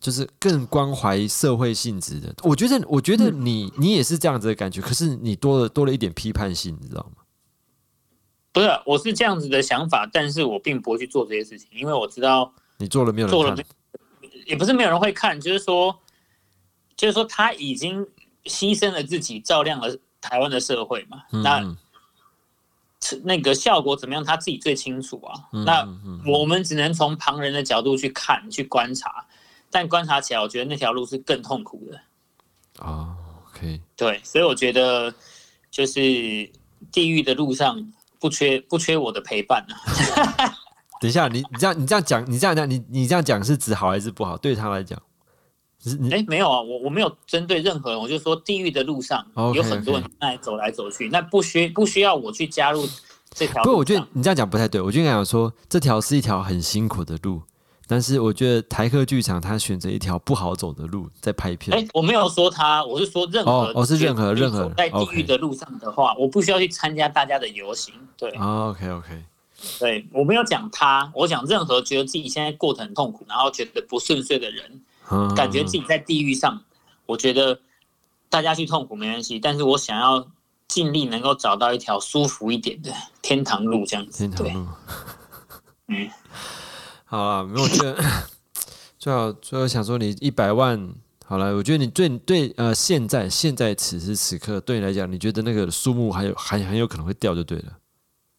[0.00, 2.34] 就是更关怀社会性质的。
[2.42, 7.22] 我觉得，我觉得你你也是这样子的感觉，可是你多了多了一点批判性，你知道吗？
[8.52, 13.64] 不是，我是这样子的想法，但是我并不会去做这些事情，因为我知道你做了没有人看，
[14.46, 15.98] 也不是没有人会看，就是说，
[16.96, 18.06] 就是说他已经
[18.44, 21.22] 牺牲了自己，照亮了台湾的社会嘛。
[21.30, 21.76] 那
[23.22, 25.48] 那个效果怎么样，他自己最清楚啊。
[25.64, 25.86] 那
[26.26, 29.26] 我们只能从旁人的角度去看、去观察，
[29.70, 32.84] 但观察起来，我觉得那条路是更痛苦的。
[32.84, 33.16] 啊
[33.48, 35.14] ，OK，对，所以我觉得
[35.70, 36.00] 就是
[36.92, 37.92] 地狱的路上。
[38.20, 40.52] 不缺不缺我的陪伴啊！
[41.00, 44.36] 等一下，你你这样你这样讲，你这样讲，你你这样讲是指好还是不好？
[44.36, 45.00] 对他来讲，
[45.82, 52.86] 是你哎，没有啊，我我没有针对任何人，我就说地狱的路上有很多人在走来走去，那不需不需要我去加入
[53.30, 53.64] 这条。
[53.64, 54.78] 不，我觉得你这样讲不太对。
[54.78, 57.40] 我就应该讲说，这条是一条很辛苦的路，
[57.86, 61.74] 但是我觉得台客剧场他选择一条不好走的路在拍片。
[61.74, 67.94] 哎，我没有说他，我是说任何哦哦是任何任何走在地狱的路上的话，我不需要去参加大家的游行。
[68.18, 69.24] 对、哦、，OK OK，
[69.78, 74.80] 对我没有讲他，我讲任何觉得自己现在过得很痛苦，然后觉得不顺遂的人，
[75.10, 76.62] 嗯感觉自己在地狱上，
[77.06, 77.60] 我觉得
[78.28, 80.26] 大家去痛苦没关系，但是我想要
[80.68, 84.18] 尽力能够找到一条舒服一点的天堂路，这样子。
[84.18, 84.68] 天堂路。
[85.88, 86.08] 嗯，
[87.04, 88.02] 好啊，没有，我觉得
[88.98, 90.94] 最好最后想说，你一百万
[91.26, 97.76] 好了，我觉得你对对呃，现在现在此时此刻对你来讲，你觉得那个数目还有还很有可能会掉就对了，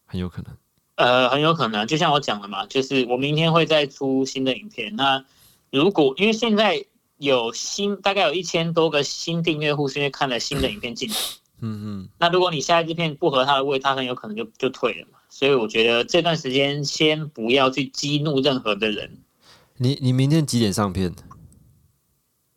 [0.06, 0.56] 很有可能。
[0.96, 4.96] 呃，很有可能，就像我讲的嘛，就是我明天会再出新的影片。
[4.96, 5.24] 那
[5.72, 6.86] 如果因为现在
[7.18, 11.16] 有新大概有一千多个新订阅户，是因为看了新的影片进来。
[11.64, 15.20] 嗯嗯，那如果你下一支片不合他的胃，他很有可能就就退了嘛。
[15.30, 19.20] 所以我觉得这段时间先不要去激怒任何的人。
[19.78, 21.14] 你你明天几点上片？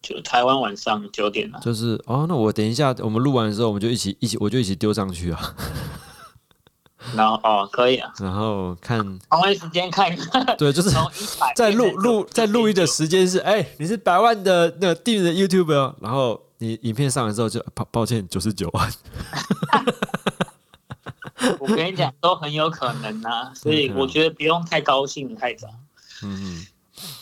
[0.01, 5.55] 就台湾晚上九点了，就是哦，那我等一下我们录完的时候，我们就一起一起，我就一起丢上去啊，
[7.16, 8.98] 然后哦可以啊，然后看，
[9.30, 15.94] 同一时间看一看，对，就是从一百在录录在录音的时间是，哎、你是百万的那个订阅的 YouTube，哦。
[16.00, 18.92] 然后你影片上来之后就抱抱歉九十九万，
[21.61, 25.68] 我跟你讲都很有可能啊，所以我觉得不用太高兴太早。
[26.22, 26.64] 嗯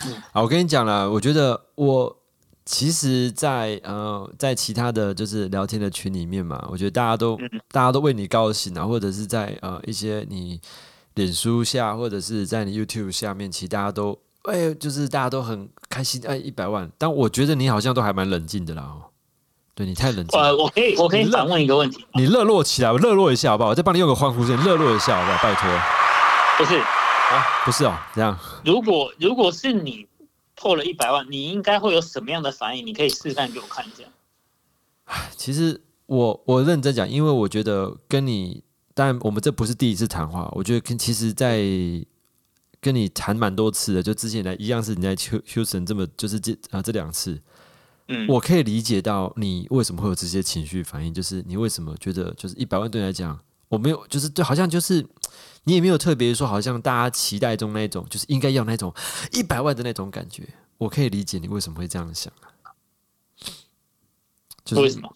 [0.07, 2.16] 嗯，好，我跟你讲了，我觉得我
[2.65, 7.37] 其实在，呃，在其他的就是聊天的群里面嘛，我觉得大家都、
[7.71, 10.61] 大家都为你高兴啊，或者是在呃一些你
[11.15, 19.11] 脸书下，或者是在你 YouTube 下面，其实大家都哎、就是大家都很开心，哎，一百万，但我觉得你好像都还蛮冷静的啦，哦，
[19.75, 23.71] 对你太冷静了，呃，我可以我可以反问一个问题，你热络起来，我热络一下好不好？
[23.71, 25.43] 我再帮你用个欢呼声，热络一下好不好？
[25.43, 25.69] 拜托，
[26.59, 26.81] 不是。
[27.33, 28.39] 啊，不是哦，这样。
[28.63, 30.07] 如果如果是你
[30.55, 32.86] 破了一百万，你应该会有什么样的反应？
[32.86, 34.05] 你可以示范给我看一下。
[35.36, 38.62] 其实我我认真讲，因为我觉得跟你，
[38.94, 41.62] 当然我们这不是第一次谈话，我觉得跟其实，在
[42.80, 47.40] 跟你谈蛮多次的，就之前来一样是你在休休神这么就是这啊这两次，
[48.09, 53.38] 嗯，我可以理解到你为什么会有这些情绪反应，就是你为什么觉得就是一百万对你来讲，
[53.73, 55.05] 我没有就是对，好像就是
[55.64, 58.93] 你也没有特别说，好像大家期待中那种，就是应该要那种
[59.33, 60.47] 一百万的那种感觉，
[60.77, 62.53] 我可以理解你为什么会这样想啊。
[64.62, 65.11] 就是为什么？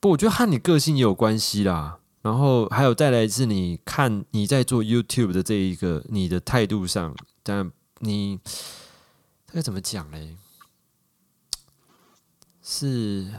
[0.00, 1.98] 不，我觉得和你个性也有关系啦。
[2.22, 8.40] 然后还有再来是你看你在做 YouTube 的这一个你的态度上，但你
[9.46, 10.36] 这个怎么讲嘞？
[12.62, 13.30] 是，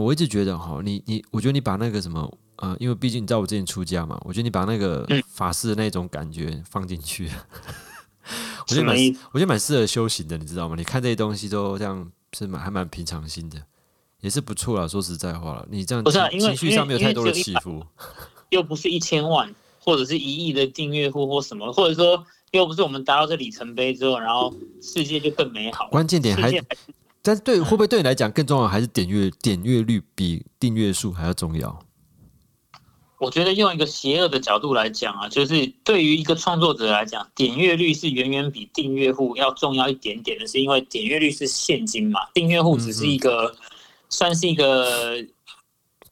[0.00, 7.28] 我一直觉得哈，你你，我觉得你把那个什么呃，因为毕竟你知道我之前出家嘛，我觉得你把那个嗯法师的那种感觉放进去，
[8.68, 8.96] 我觉得蛮？
[9.32, 10.74] 我觉得蛮适合修行的，你知道吗？
[10.76, 13.60] 你看这些东西都这样是蛮还蛮平常心的，
[14.20, 14.86] 也是不错啦。
[14.88, 17.84] 说实在话了，你这样不是啊情绪上没有太多的起伏，
[18.50, 25.88] 又不是一千万，或者是一亿的订阅户或什么，或者说又不是我们达到这里程碑之后，然后世界就更美好。
[25.88, 26.50] 关键点还
[27.24, 31.80] 但是对会不会对你来讲更重要，还是点阅点阅率比订阅数还要重要？
[33.18, 43.56] 我觉得用一个邪恶的角度来讲啊，就是对于一个创作者来讲，点阅率是远远比订阅户要重要一点点的，是因为点阅率是现金嘛，订阅户只是一个、
[44.10, 45.16] 算是一个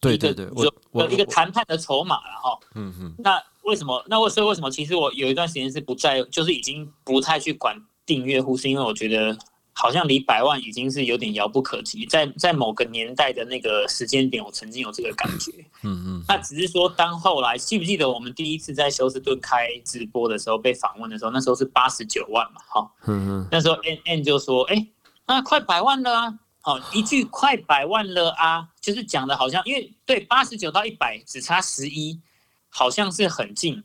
[0.01, 2.59] 对对对，我我一个谈判的筹码了哈。
[2.77, 4.03] 嗯嗯那为什么？
[4.09, 4.71] 那我所以为什么？
[4.71, 9.37] 其实我有一段时间是不在，就是已经不太去管订阅户，是因为我觉得
[9.73, 12.05] 好像离百万已经是有点遥不可及。
[12.07, 15.51] 在在某个年代的那个时间点，我曾经有这个感觉。
[15.83, 24.87] 嗯嗯，那只是说，当后来记不记得我们第一次在休斯顿开直播的时候被访问的时候，那时候是八十九万嘛，哈，嗯嗯那时候 N N 就说，哎、
[25.27, 32.21] 那快百万了啊，哦，一句快百万了啊，就是讲的好像，因为对八十九到一百只差十一，
[32.69, 33.83] 好像是很近，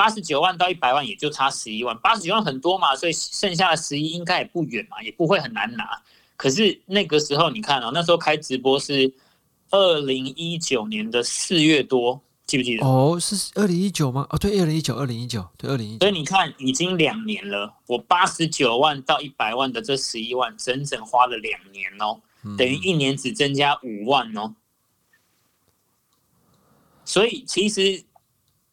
[0.00, 5.84] 八十九万到一百万也就差十一万，八十九万很多嘛，所以剩下的十一应该也不远嘛，也不会很难拿。
[6.38, 9.12] 可是那个时候你看哦，那时候开直播是
[9.68, 12.86] 二零一九年的四月多，记不记得？
[12.86, 14.26] 哦，是二零一九吗？
[14.30, 24.54] 哦，对，二零一九，二零一九，对，二零一九所以，你看，已经两年了，我八十九万到一百万的这十一万，整整花了两年哦，嗯等于一年只增加五万哦。
[27.04, 28.02] 所以其实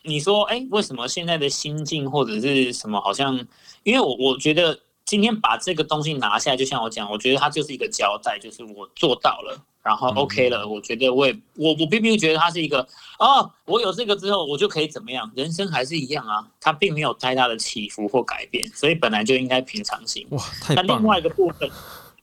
[0.07, 3.37] 你说，哎，为什么现在的心境或者是什么，好像，
[3.83, 10.67] 因为我我觉得今天把这个东西拿下来，就像我讲，我觉得它就是一个交代，就是我做到了，然后 OK 了。
[10.67, 12.85] 我觉得我也我我并没有觉得它是一个
[13.19, 15.31] 哦，我有这个之后我就可以怎么样？
[15.35, 20.25] 人生还是一样啊，它并没有太大的起伏或改变，所以本来就应该平常心。
[20.31, 21.01] 哇，太那棒了！
[21.01, 21.69] 另外一个部分，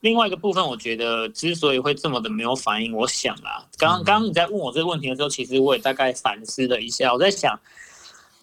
[0.04, 7.58] 另外一个部分，我觉得之所以会这么的没有反应，我想啦，刚刚你在问我这个问题的时候，其实我也大概反思了一下，我在想。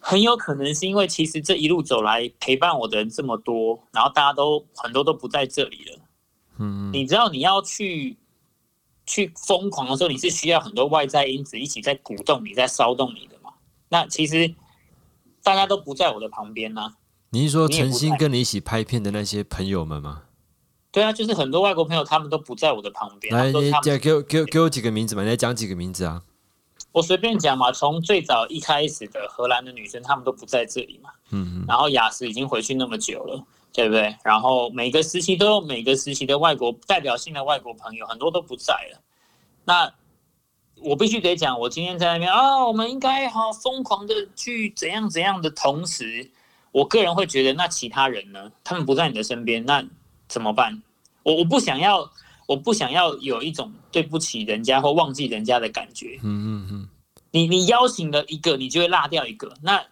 [0.04, 6.00] 很有可能是因为，其实这一路走来陪伴我的人这么多，然后大家都很多都不在这里了。
[6.58, 8.18] 嗯，你知道你要去
[9.06, 13.52] 去疯狂的时候，你是需要很多外在因子一起在鼓动你，在骚动你的嘛？
[13.90, 14.52] 那其实
[15.44, 16.96] 大家都不在我的旁边呢、
[17.30, 20.24] 你是说你也不在诚心跟你一起拍片的那些朋友们吗？
[20.92, 25.24] 对啊，就是很多外国朋友他们都不在我的旁边，来，你讲给我给我给我几个名字嘛？
[25.24, 26.22] 你来讲几个名字啊？
[26.92, 31.10] 我随便讲嘛，从最早一开始的荷兰的女生，她们都不在这里嘛。
[31.30, 34.14] 嗯然后雅思已经回去那么久了，对不对？
[34.26, 39.02] 然后每个时期都有每个时期的外国代表性的外国朋友，很多都不在了。
[39.64, 39.94] 那
[40.84, 46.30] 我必须得讲，我今天在那边啊，我们应该好疯狂的去怎样怎样的同时，
[46.74, 48.52] 我个人会觉得，那其他人呢？
[48.66, 49.82] 他们不在你的身边，那
[50.32, 50.82] 怎么办？
[51.24, 52.10] 我我不想要，
[52.48, 56.18] 我不想要有一种对不起人家或忘记人家的感觉。
[56.24, 56.88] 嗯嗯嗯，
[57.32, 59.84] 你你邀请了一个，你就会落掉一个，那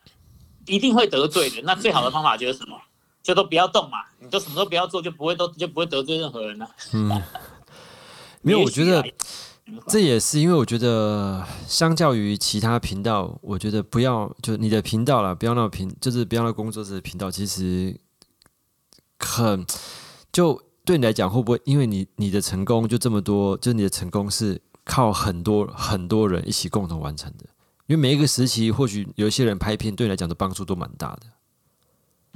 [0.65, 1.61] 一定会得罪的。
[1.63, 2.79] 那最好的方法就是什么？
[3.21, 7.21] 就都不要动嘛，你都什么都不要做，就不会都就不会得罪任何人了、嗯，
[8.41, 9.05] 没有，我觉得
[9.87, 17.99] 这也是因为我觉得，相较于其他频道，我觉得不要就你的频道啦，不要那频，就是不要那工作室的频道，其实
[19.19, 19.63] 很
[20.31, 27.45] 就对你来讲，会不会因为你你的成功就这么多，就你的成功是靠很多很多人一起共同完成的？
[27.87, 31.21] 因为每一个时期，或许有一些人拍片对你来讲的帮助都蛮大的。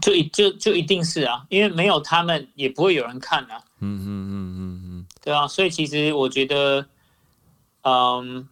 [0.01, 6.87] 就一就就一定是啊，因为没有他们也不会有人看啊，嗯嗯嗯嗯嗯，对啊，所以其实我觉得，
[7.83, 8.47] 嗯，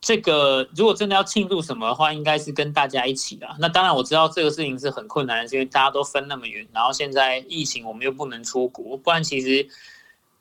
[0.00, 3.48] 这个如果真的要庆祝什么的话，应该是跟大家一起的。
[3.58, 9.68] 那当然我知道这个事情是很困难的，因为大家都分那么远，然后现在疫情我们又不能出国，不然其实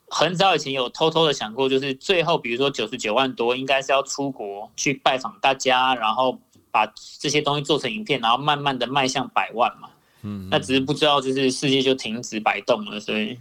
[0.07, 6.37] 很早以前有偷偷的想过，就是最后比如说九十九万多，应该是要出国去拜访大家，然后
[6.69, 6.85] 把
[7.19, 9.89] 这些东西做成影片，然后慢慢的迈向百万嘛。
[10.21, 13.39] 嗯，那只是不知道，就是世界就停止摆动了，所以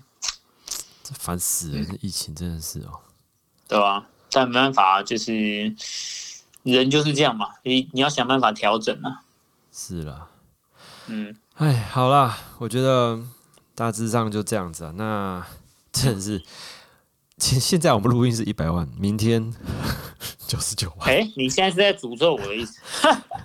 [1.03, 3.01] 这烦死了，这疫情真的是哦。
[3.67, 5.75] 对吧、但没办法，就是
[6.65, 9.23] 人就是这样嘛，你你要想办法调整啊。
[9.73, 10.27] 是啦，
[11.07, 13.21] 嗯，哎，好啦，我觉得
[13.75, 14.93] 大致上就这样子啊。
[14.97, 15.47] 那
[15.93, 16.43] 真的是，
[17.39, 19.55] 现现在我们录音是一百万，明天
[20.47, 21.09] 九十九万。
[21.09, 22.81] 哎、你现在是在诅咒我的意思？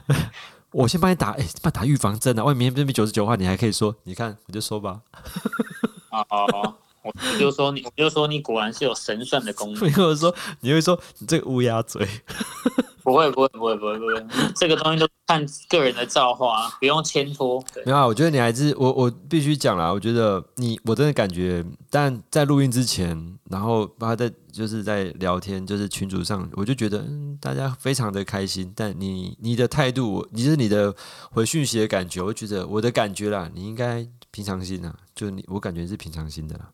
[0.72, 2.44] 我先帮你打，哎、帮你打预防针啊。
[2.44, 5.02] 万一明天这边九十九万，你还可以说，你看，我就说吧。
[6.12, 6.76] 哦 哦，
[7.10, 9.84] 我我就说你，我就说你果然是有神算的功能。
[9.88, 12.08] 你会说，你会说你这个乌鸦嘴。
[13.02, 17.60] 不会不会不会不会不会，这个东西都看个人的造化，不用牵拖。
[17.84, 19.92] 没有啊，我觉得你还是我，我必须讲啦。
[19.92, 28.72] 我觉得你，我真的感觉，但在录音之前，然后包括在就是在聊天，就是群组上，我就觉得、嗯、大家非常的开心。
[28.76, 30.94] 但你你的态度，你是你的
[31.32, 36.70] 回讯息的感觉，我觉得我的感觉啦，你应该平常心啊，就你我感觉是平常心的啦。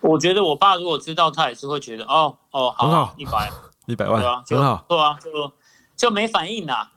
[0.00, 3.50] 我觉得我爸如果知道，他也是会觉得哦哦好很好一百。
[3.86, 5.52] 一百万对啊，很好，对啊，就
[5.94, 6.90] 就没反应啦，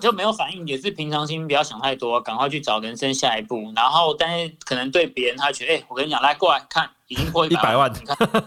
[0.00, 3.70] 就没有反应，也是平常心，不要想太多，赶快去找人生下一步。
[3.76, 8.44] 然后，但是可能对别人，他觉得，哎、我跟你讲，来过来看，已经破一100万你看，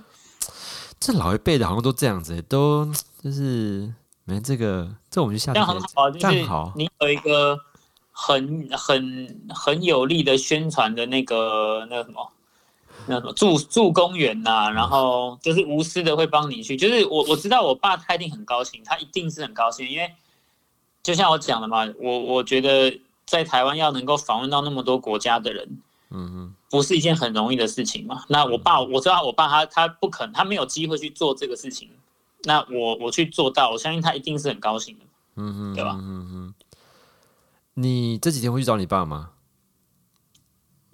[1.00, 2.84] 这老一辈的好像都这样子、都
[3.22, 3.90] 就是
[4.24, 5.72] 没这个，这我们就下这次可
[6.12, 7.58] 以样很好，你有一个
[8.12, 12.30] 很很很有力的宣传的那个那个什么。
[13.06, 20.10] 那什么助助公园呐、然后就是无私的会帮你去，就是我我知道我爸他一定很高兴，他一定是很高兴，因为
[21.02, 25.68] 就像我讲的嘛，我我觉得在台湾要能够访问到那么多国家的人，
[26.10, 28.24] 嗯嗯不是一件很容易的事情嘛。
[28.28, 31.90] 那我爸我知道我爸他他不肯，他没有机会去做这个事情，
[32.44, 35.04] 那我我去做到，我相信他一定是很高兴的。
[35.36, 36.54] 嗯嗯，对吧嗯嗯嗯。
[37.74, 39.30] 你这几天会去找你爸吗？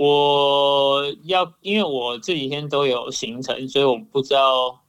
[0.03, 4.81] 我要因为我这几天都有行程，所以我不知道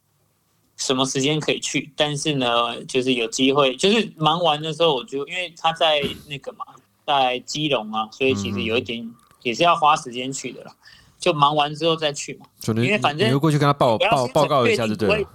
[0.78, 1.92] 什么时间可以去。
[1.94, 6.64] 但是呢，就是有机会，就是忙完的时候，我就因为他在那个嘛，
[7.06, 9.06] 在基隆啊，所以其实有一点
[9.42, 10.74] 也是要花时间去的啦。
[11.18, 12.46] 就忙完之后再去嘛。
[12.68, 15.28] 因为反正你会过去跟他报报报告一下就对了。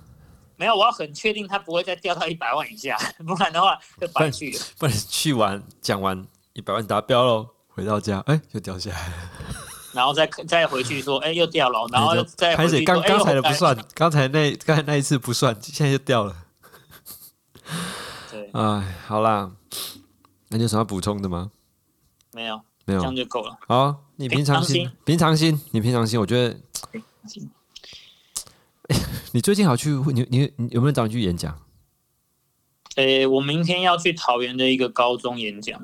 [0.56, 2.98] 没有，我要很确定他不会再掉到一百万以下，
[3.28, 4.60] 不然的话就白去了。
[4.80, 9.67] 不然去完讲完一百万达标喽，回到家哎就掉下来了。
[9.94, 16.36] 然后再再回去说，哎，又掉了，然后你就开始再回去说，哎刚刚才的不算，刚才那刚才那一次不算，现在就掉了。
[18.32, 19.52] 对，哎，好啦，
[20.50, 21.52] 那你有什么要补充的吗？
[22.34, 23.16] 没有，没有这样。
[23.16, 23.58] 就够了。
[23.68, 26.56] 好，你平常心平常，心，你平常心，我觉得
[29.32, 31.60] 你最近好去，你你你有没有找你去演讲？
[32.96, 35.82] 呃，我明天要去桃园的一个高中演讲。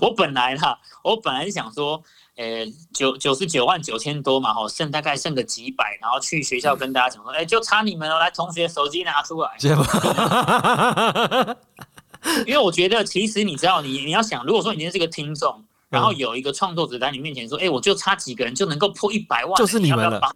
[0.00, 2.02] 我本来哈，我本来想说，
[2.36, 9.50] 呃，九九十九万九千多嘛，吼，剩大概剩个几百，然后去学校跟大家讲说，哎，就差你们了，来，同学手机拿出来。
[12.46, 20.34] 因为我觉得，其实你知道，你你要想，如果说你今天是个听众，然后有一个创作者在你面前说，哎，我就差几个人就能够破一百万，就是你们了要不要帮。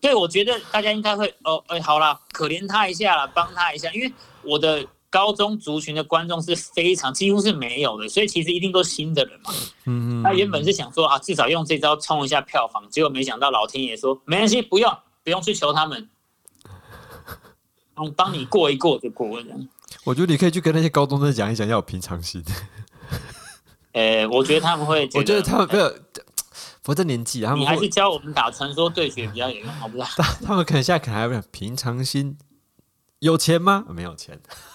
[0.00, 4.10] 对，我觉得大家应该会，哦，哎，好啦，可怜他一下啦，帮他一下，因为
[4.42, 9.50] 我的高中族群的观众是非常几乎是没有的，所以其实一定都是新的人嘛。
[9.86, 14.92] 嗯他原本是想说啊，至少用这招冲一下票房，结果没想到老天爷说没关系，不用
[15.24, 16.08] 不用去求他们，
[17.94, 19.46] 帮帮你过一过就过了。
[20.04, 22.42] 我觉得你可以去跟那些高中生讲一讲，要有平常心。
[23.92, 25.98] 呃，我觉得他们会我觉得他们没呃有，
[26.82, 30.22] 不这年纪，他们你还是教我们打传说对决比较有用，好不好？
[30.44, 32.36] 他们可能现在可能还会平常心，
[33.20, 33.84] 有钱吗？
[33.88, 34.40] 没有钱。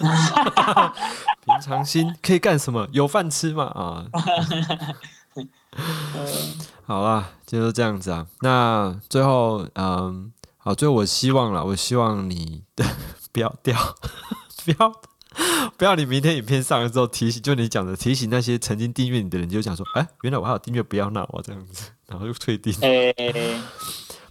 [1.46, 2.88] 平常心可以干什么？
[2.92, 3.66] 有饭吃吗？
[3.66, 4.06] 啊，
[6.86, 8.28] 好啦，就是这样子啊。
[8.42, 12.64] 那最后，嗯，好，最后我希望了，我希望你
[13.32, 13.96] 不要掉，
[14.66, 14.92] 不要。
[15.78, 22.72] 不要你明天影片上了之后提醒，就你讲的提醒那些曾经订阅你的人，就讲说，哎、原来我还有订阅，不要闹我这样子，然后就退订。
[22.82, 23.12] 呃，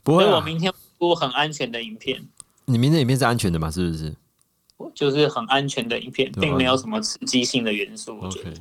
[0.04, 2.24] 不会我明天播很安全的影片，
[2.72, 3.70] 你明天影片是安全的嘛？
[3.70, 4.14] 是不是？
[4.94, 8.18] 就是很安全的影片，并没有什么刺激性的元素。
[8.20, 8.60] 我觉得 OK，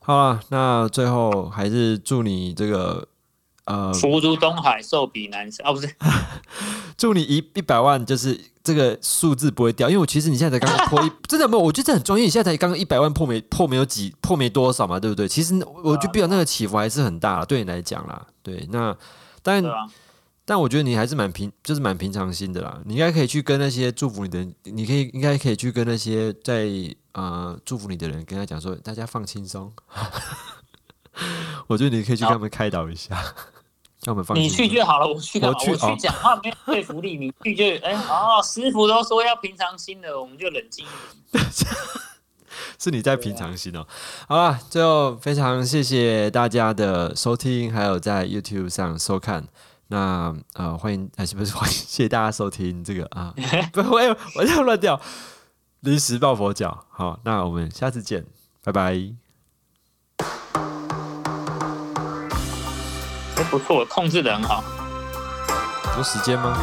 [0.00, 3.08] 好了，那最后还是祝你这个
[3.64, 5.66] 呃，福如东海，寿比南山。
[5.66, 5.88] 哦，不是，
[6.98, 15.26] 祝你一一百万，就是这个数字不会掉，因为我其实你现在才刚刚破 一，真的没有，我觉得这很专业，你现在才刚刚一百万破没破没有几破没多少嘛，对不对？
[15.26, 18.94] 其实我觉得比较那个起伏还是很大啦，对你来讲啦，对，那
[19.42, 19.64] 但？
[20.50, 22.80] 但我觉得你还是蛮平，就是蛮平常心的啦。
[22.84, 26.68] 你应该可以去跟那些祝福你的人，你可以应该可以去跟那些在
[27.12, 29.72] 呃祝福你的人，跟他讲说，大家放轻松。
[31.68, 33.14] 我觉得你可以去跟他们开导一下，
[34.02, 34.48] 让我们放轻你。
[34.48, 35.56] 去就好了，我去干嘛？
[35.56, 41.44] 我去哦我去讲话没有说服力，你去就哎哦，师傅都说要平常心的，我们就冷静一点。
[42.76, 43.86] 是你在平常心哦。
[44.26, 49.46] 好了，最后非常谢谢大家的收听，还有在 YouTube 上收看。
[49.92, 51.74] 那呃，欢迎还是不是 欢迎？
[51.74, 53.34] 谢谢大家收听这个啊，
[53.72, 55.00] 不会，我要乱掉，
[55.80, 56.86] 临时抱佛脚。
[56.90, 58.24] 好，那我们下次见，
[58.62, 58.94] 拜拜。
[63.36, 64.62] 哎，不错，控制的很好，
[65.96, 66.56] 有时间吗？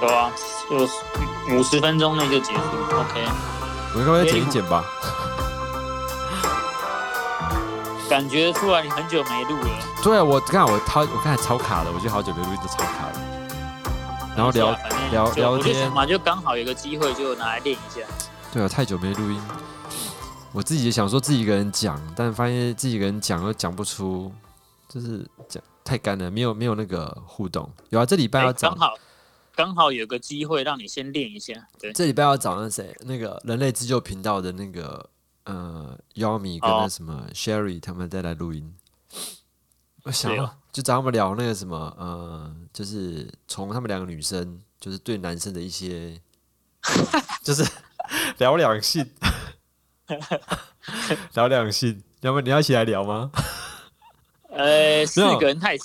[0.00, 0.30] 有啊？
[0.70, 2.60] 就五十分钟内就结束
[2.92, 3.26] ，OK。
[3.94, 4.84] 我应该会再剪一剪吧。
[8.08, 13.20] 感觉出来你很久没录了，对啊，我看我超我刚才超卡了，我觉得好久没录音，就超卡了。
[14.34, 14.74] 然后聊
[15.10, 18.00] 聊聊天嘛，就刚好有个机会，就拿来练一下。
[18.50, 19.42] 对啊，太久没录音，
[20.52, 24.32] 我自己也想说自己一个人讲，但发现自己一个人讲又讲不出，
[24.88, 27.68] 就是讲太干了，没有没有那个互动。
[27.90, 28.94] 有啊，这礼拜要哎找刚好
[29.54, 35.04] 刚好有个机会让你先练一下，对，这礼拜要找那谁，那个人类自救频道的那个
[35.48, 38.74] 呃妖米跟那哦什么 Sherry 他们再来录音。
[40.04, 40.30] 我想
[40.70, 46.20] 就找他们聊那个什么呃，就是从他们两个女生，就是对男生的一些，
[47.42, 47.66] 就是
[48.38, 49.04] 聊两性，
[51.34, 53.30] 聊两性，要不你要一起来聊吗？
[54.50, 55.76] 呃，四个人太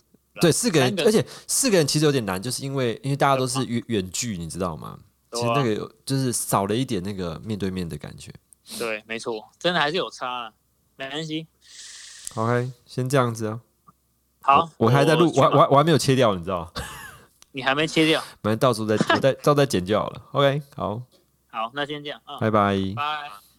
[0.42, 5.00] 对，四个人而且四个人其实有点难，就是因为因为大家都是远远距，你知道吗？
[5.32, 8.32] 其实那个就是少了一点那个面对面的感觉。
[8.80, 10.54] 对，没错，真的还是有差啊，
[10.96, 11.48] 没关系。
[12.36, 13.60] OK，先这样子啊。
[14.42, 16.72] 好，我我还在录，我我还我还没有切掉，你知道？
[17.52, 18.20] 你还没切掉。
[18.42, 20.22] 反正到时候再我再照再剪就好了。
[20.32, 21.02] OK，好，
[21.52, 22.76] 好，那先这样啊，拜拜。
[22.96, 23.53] 拜。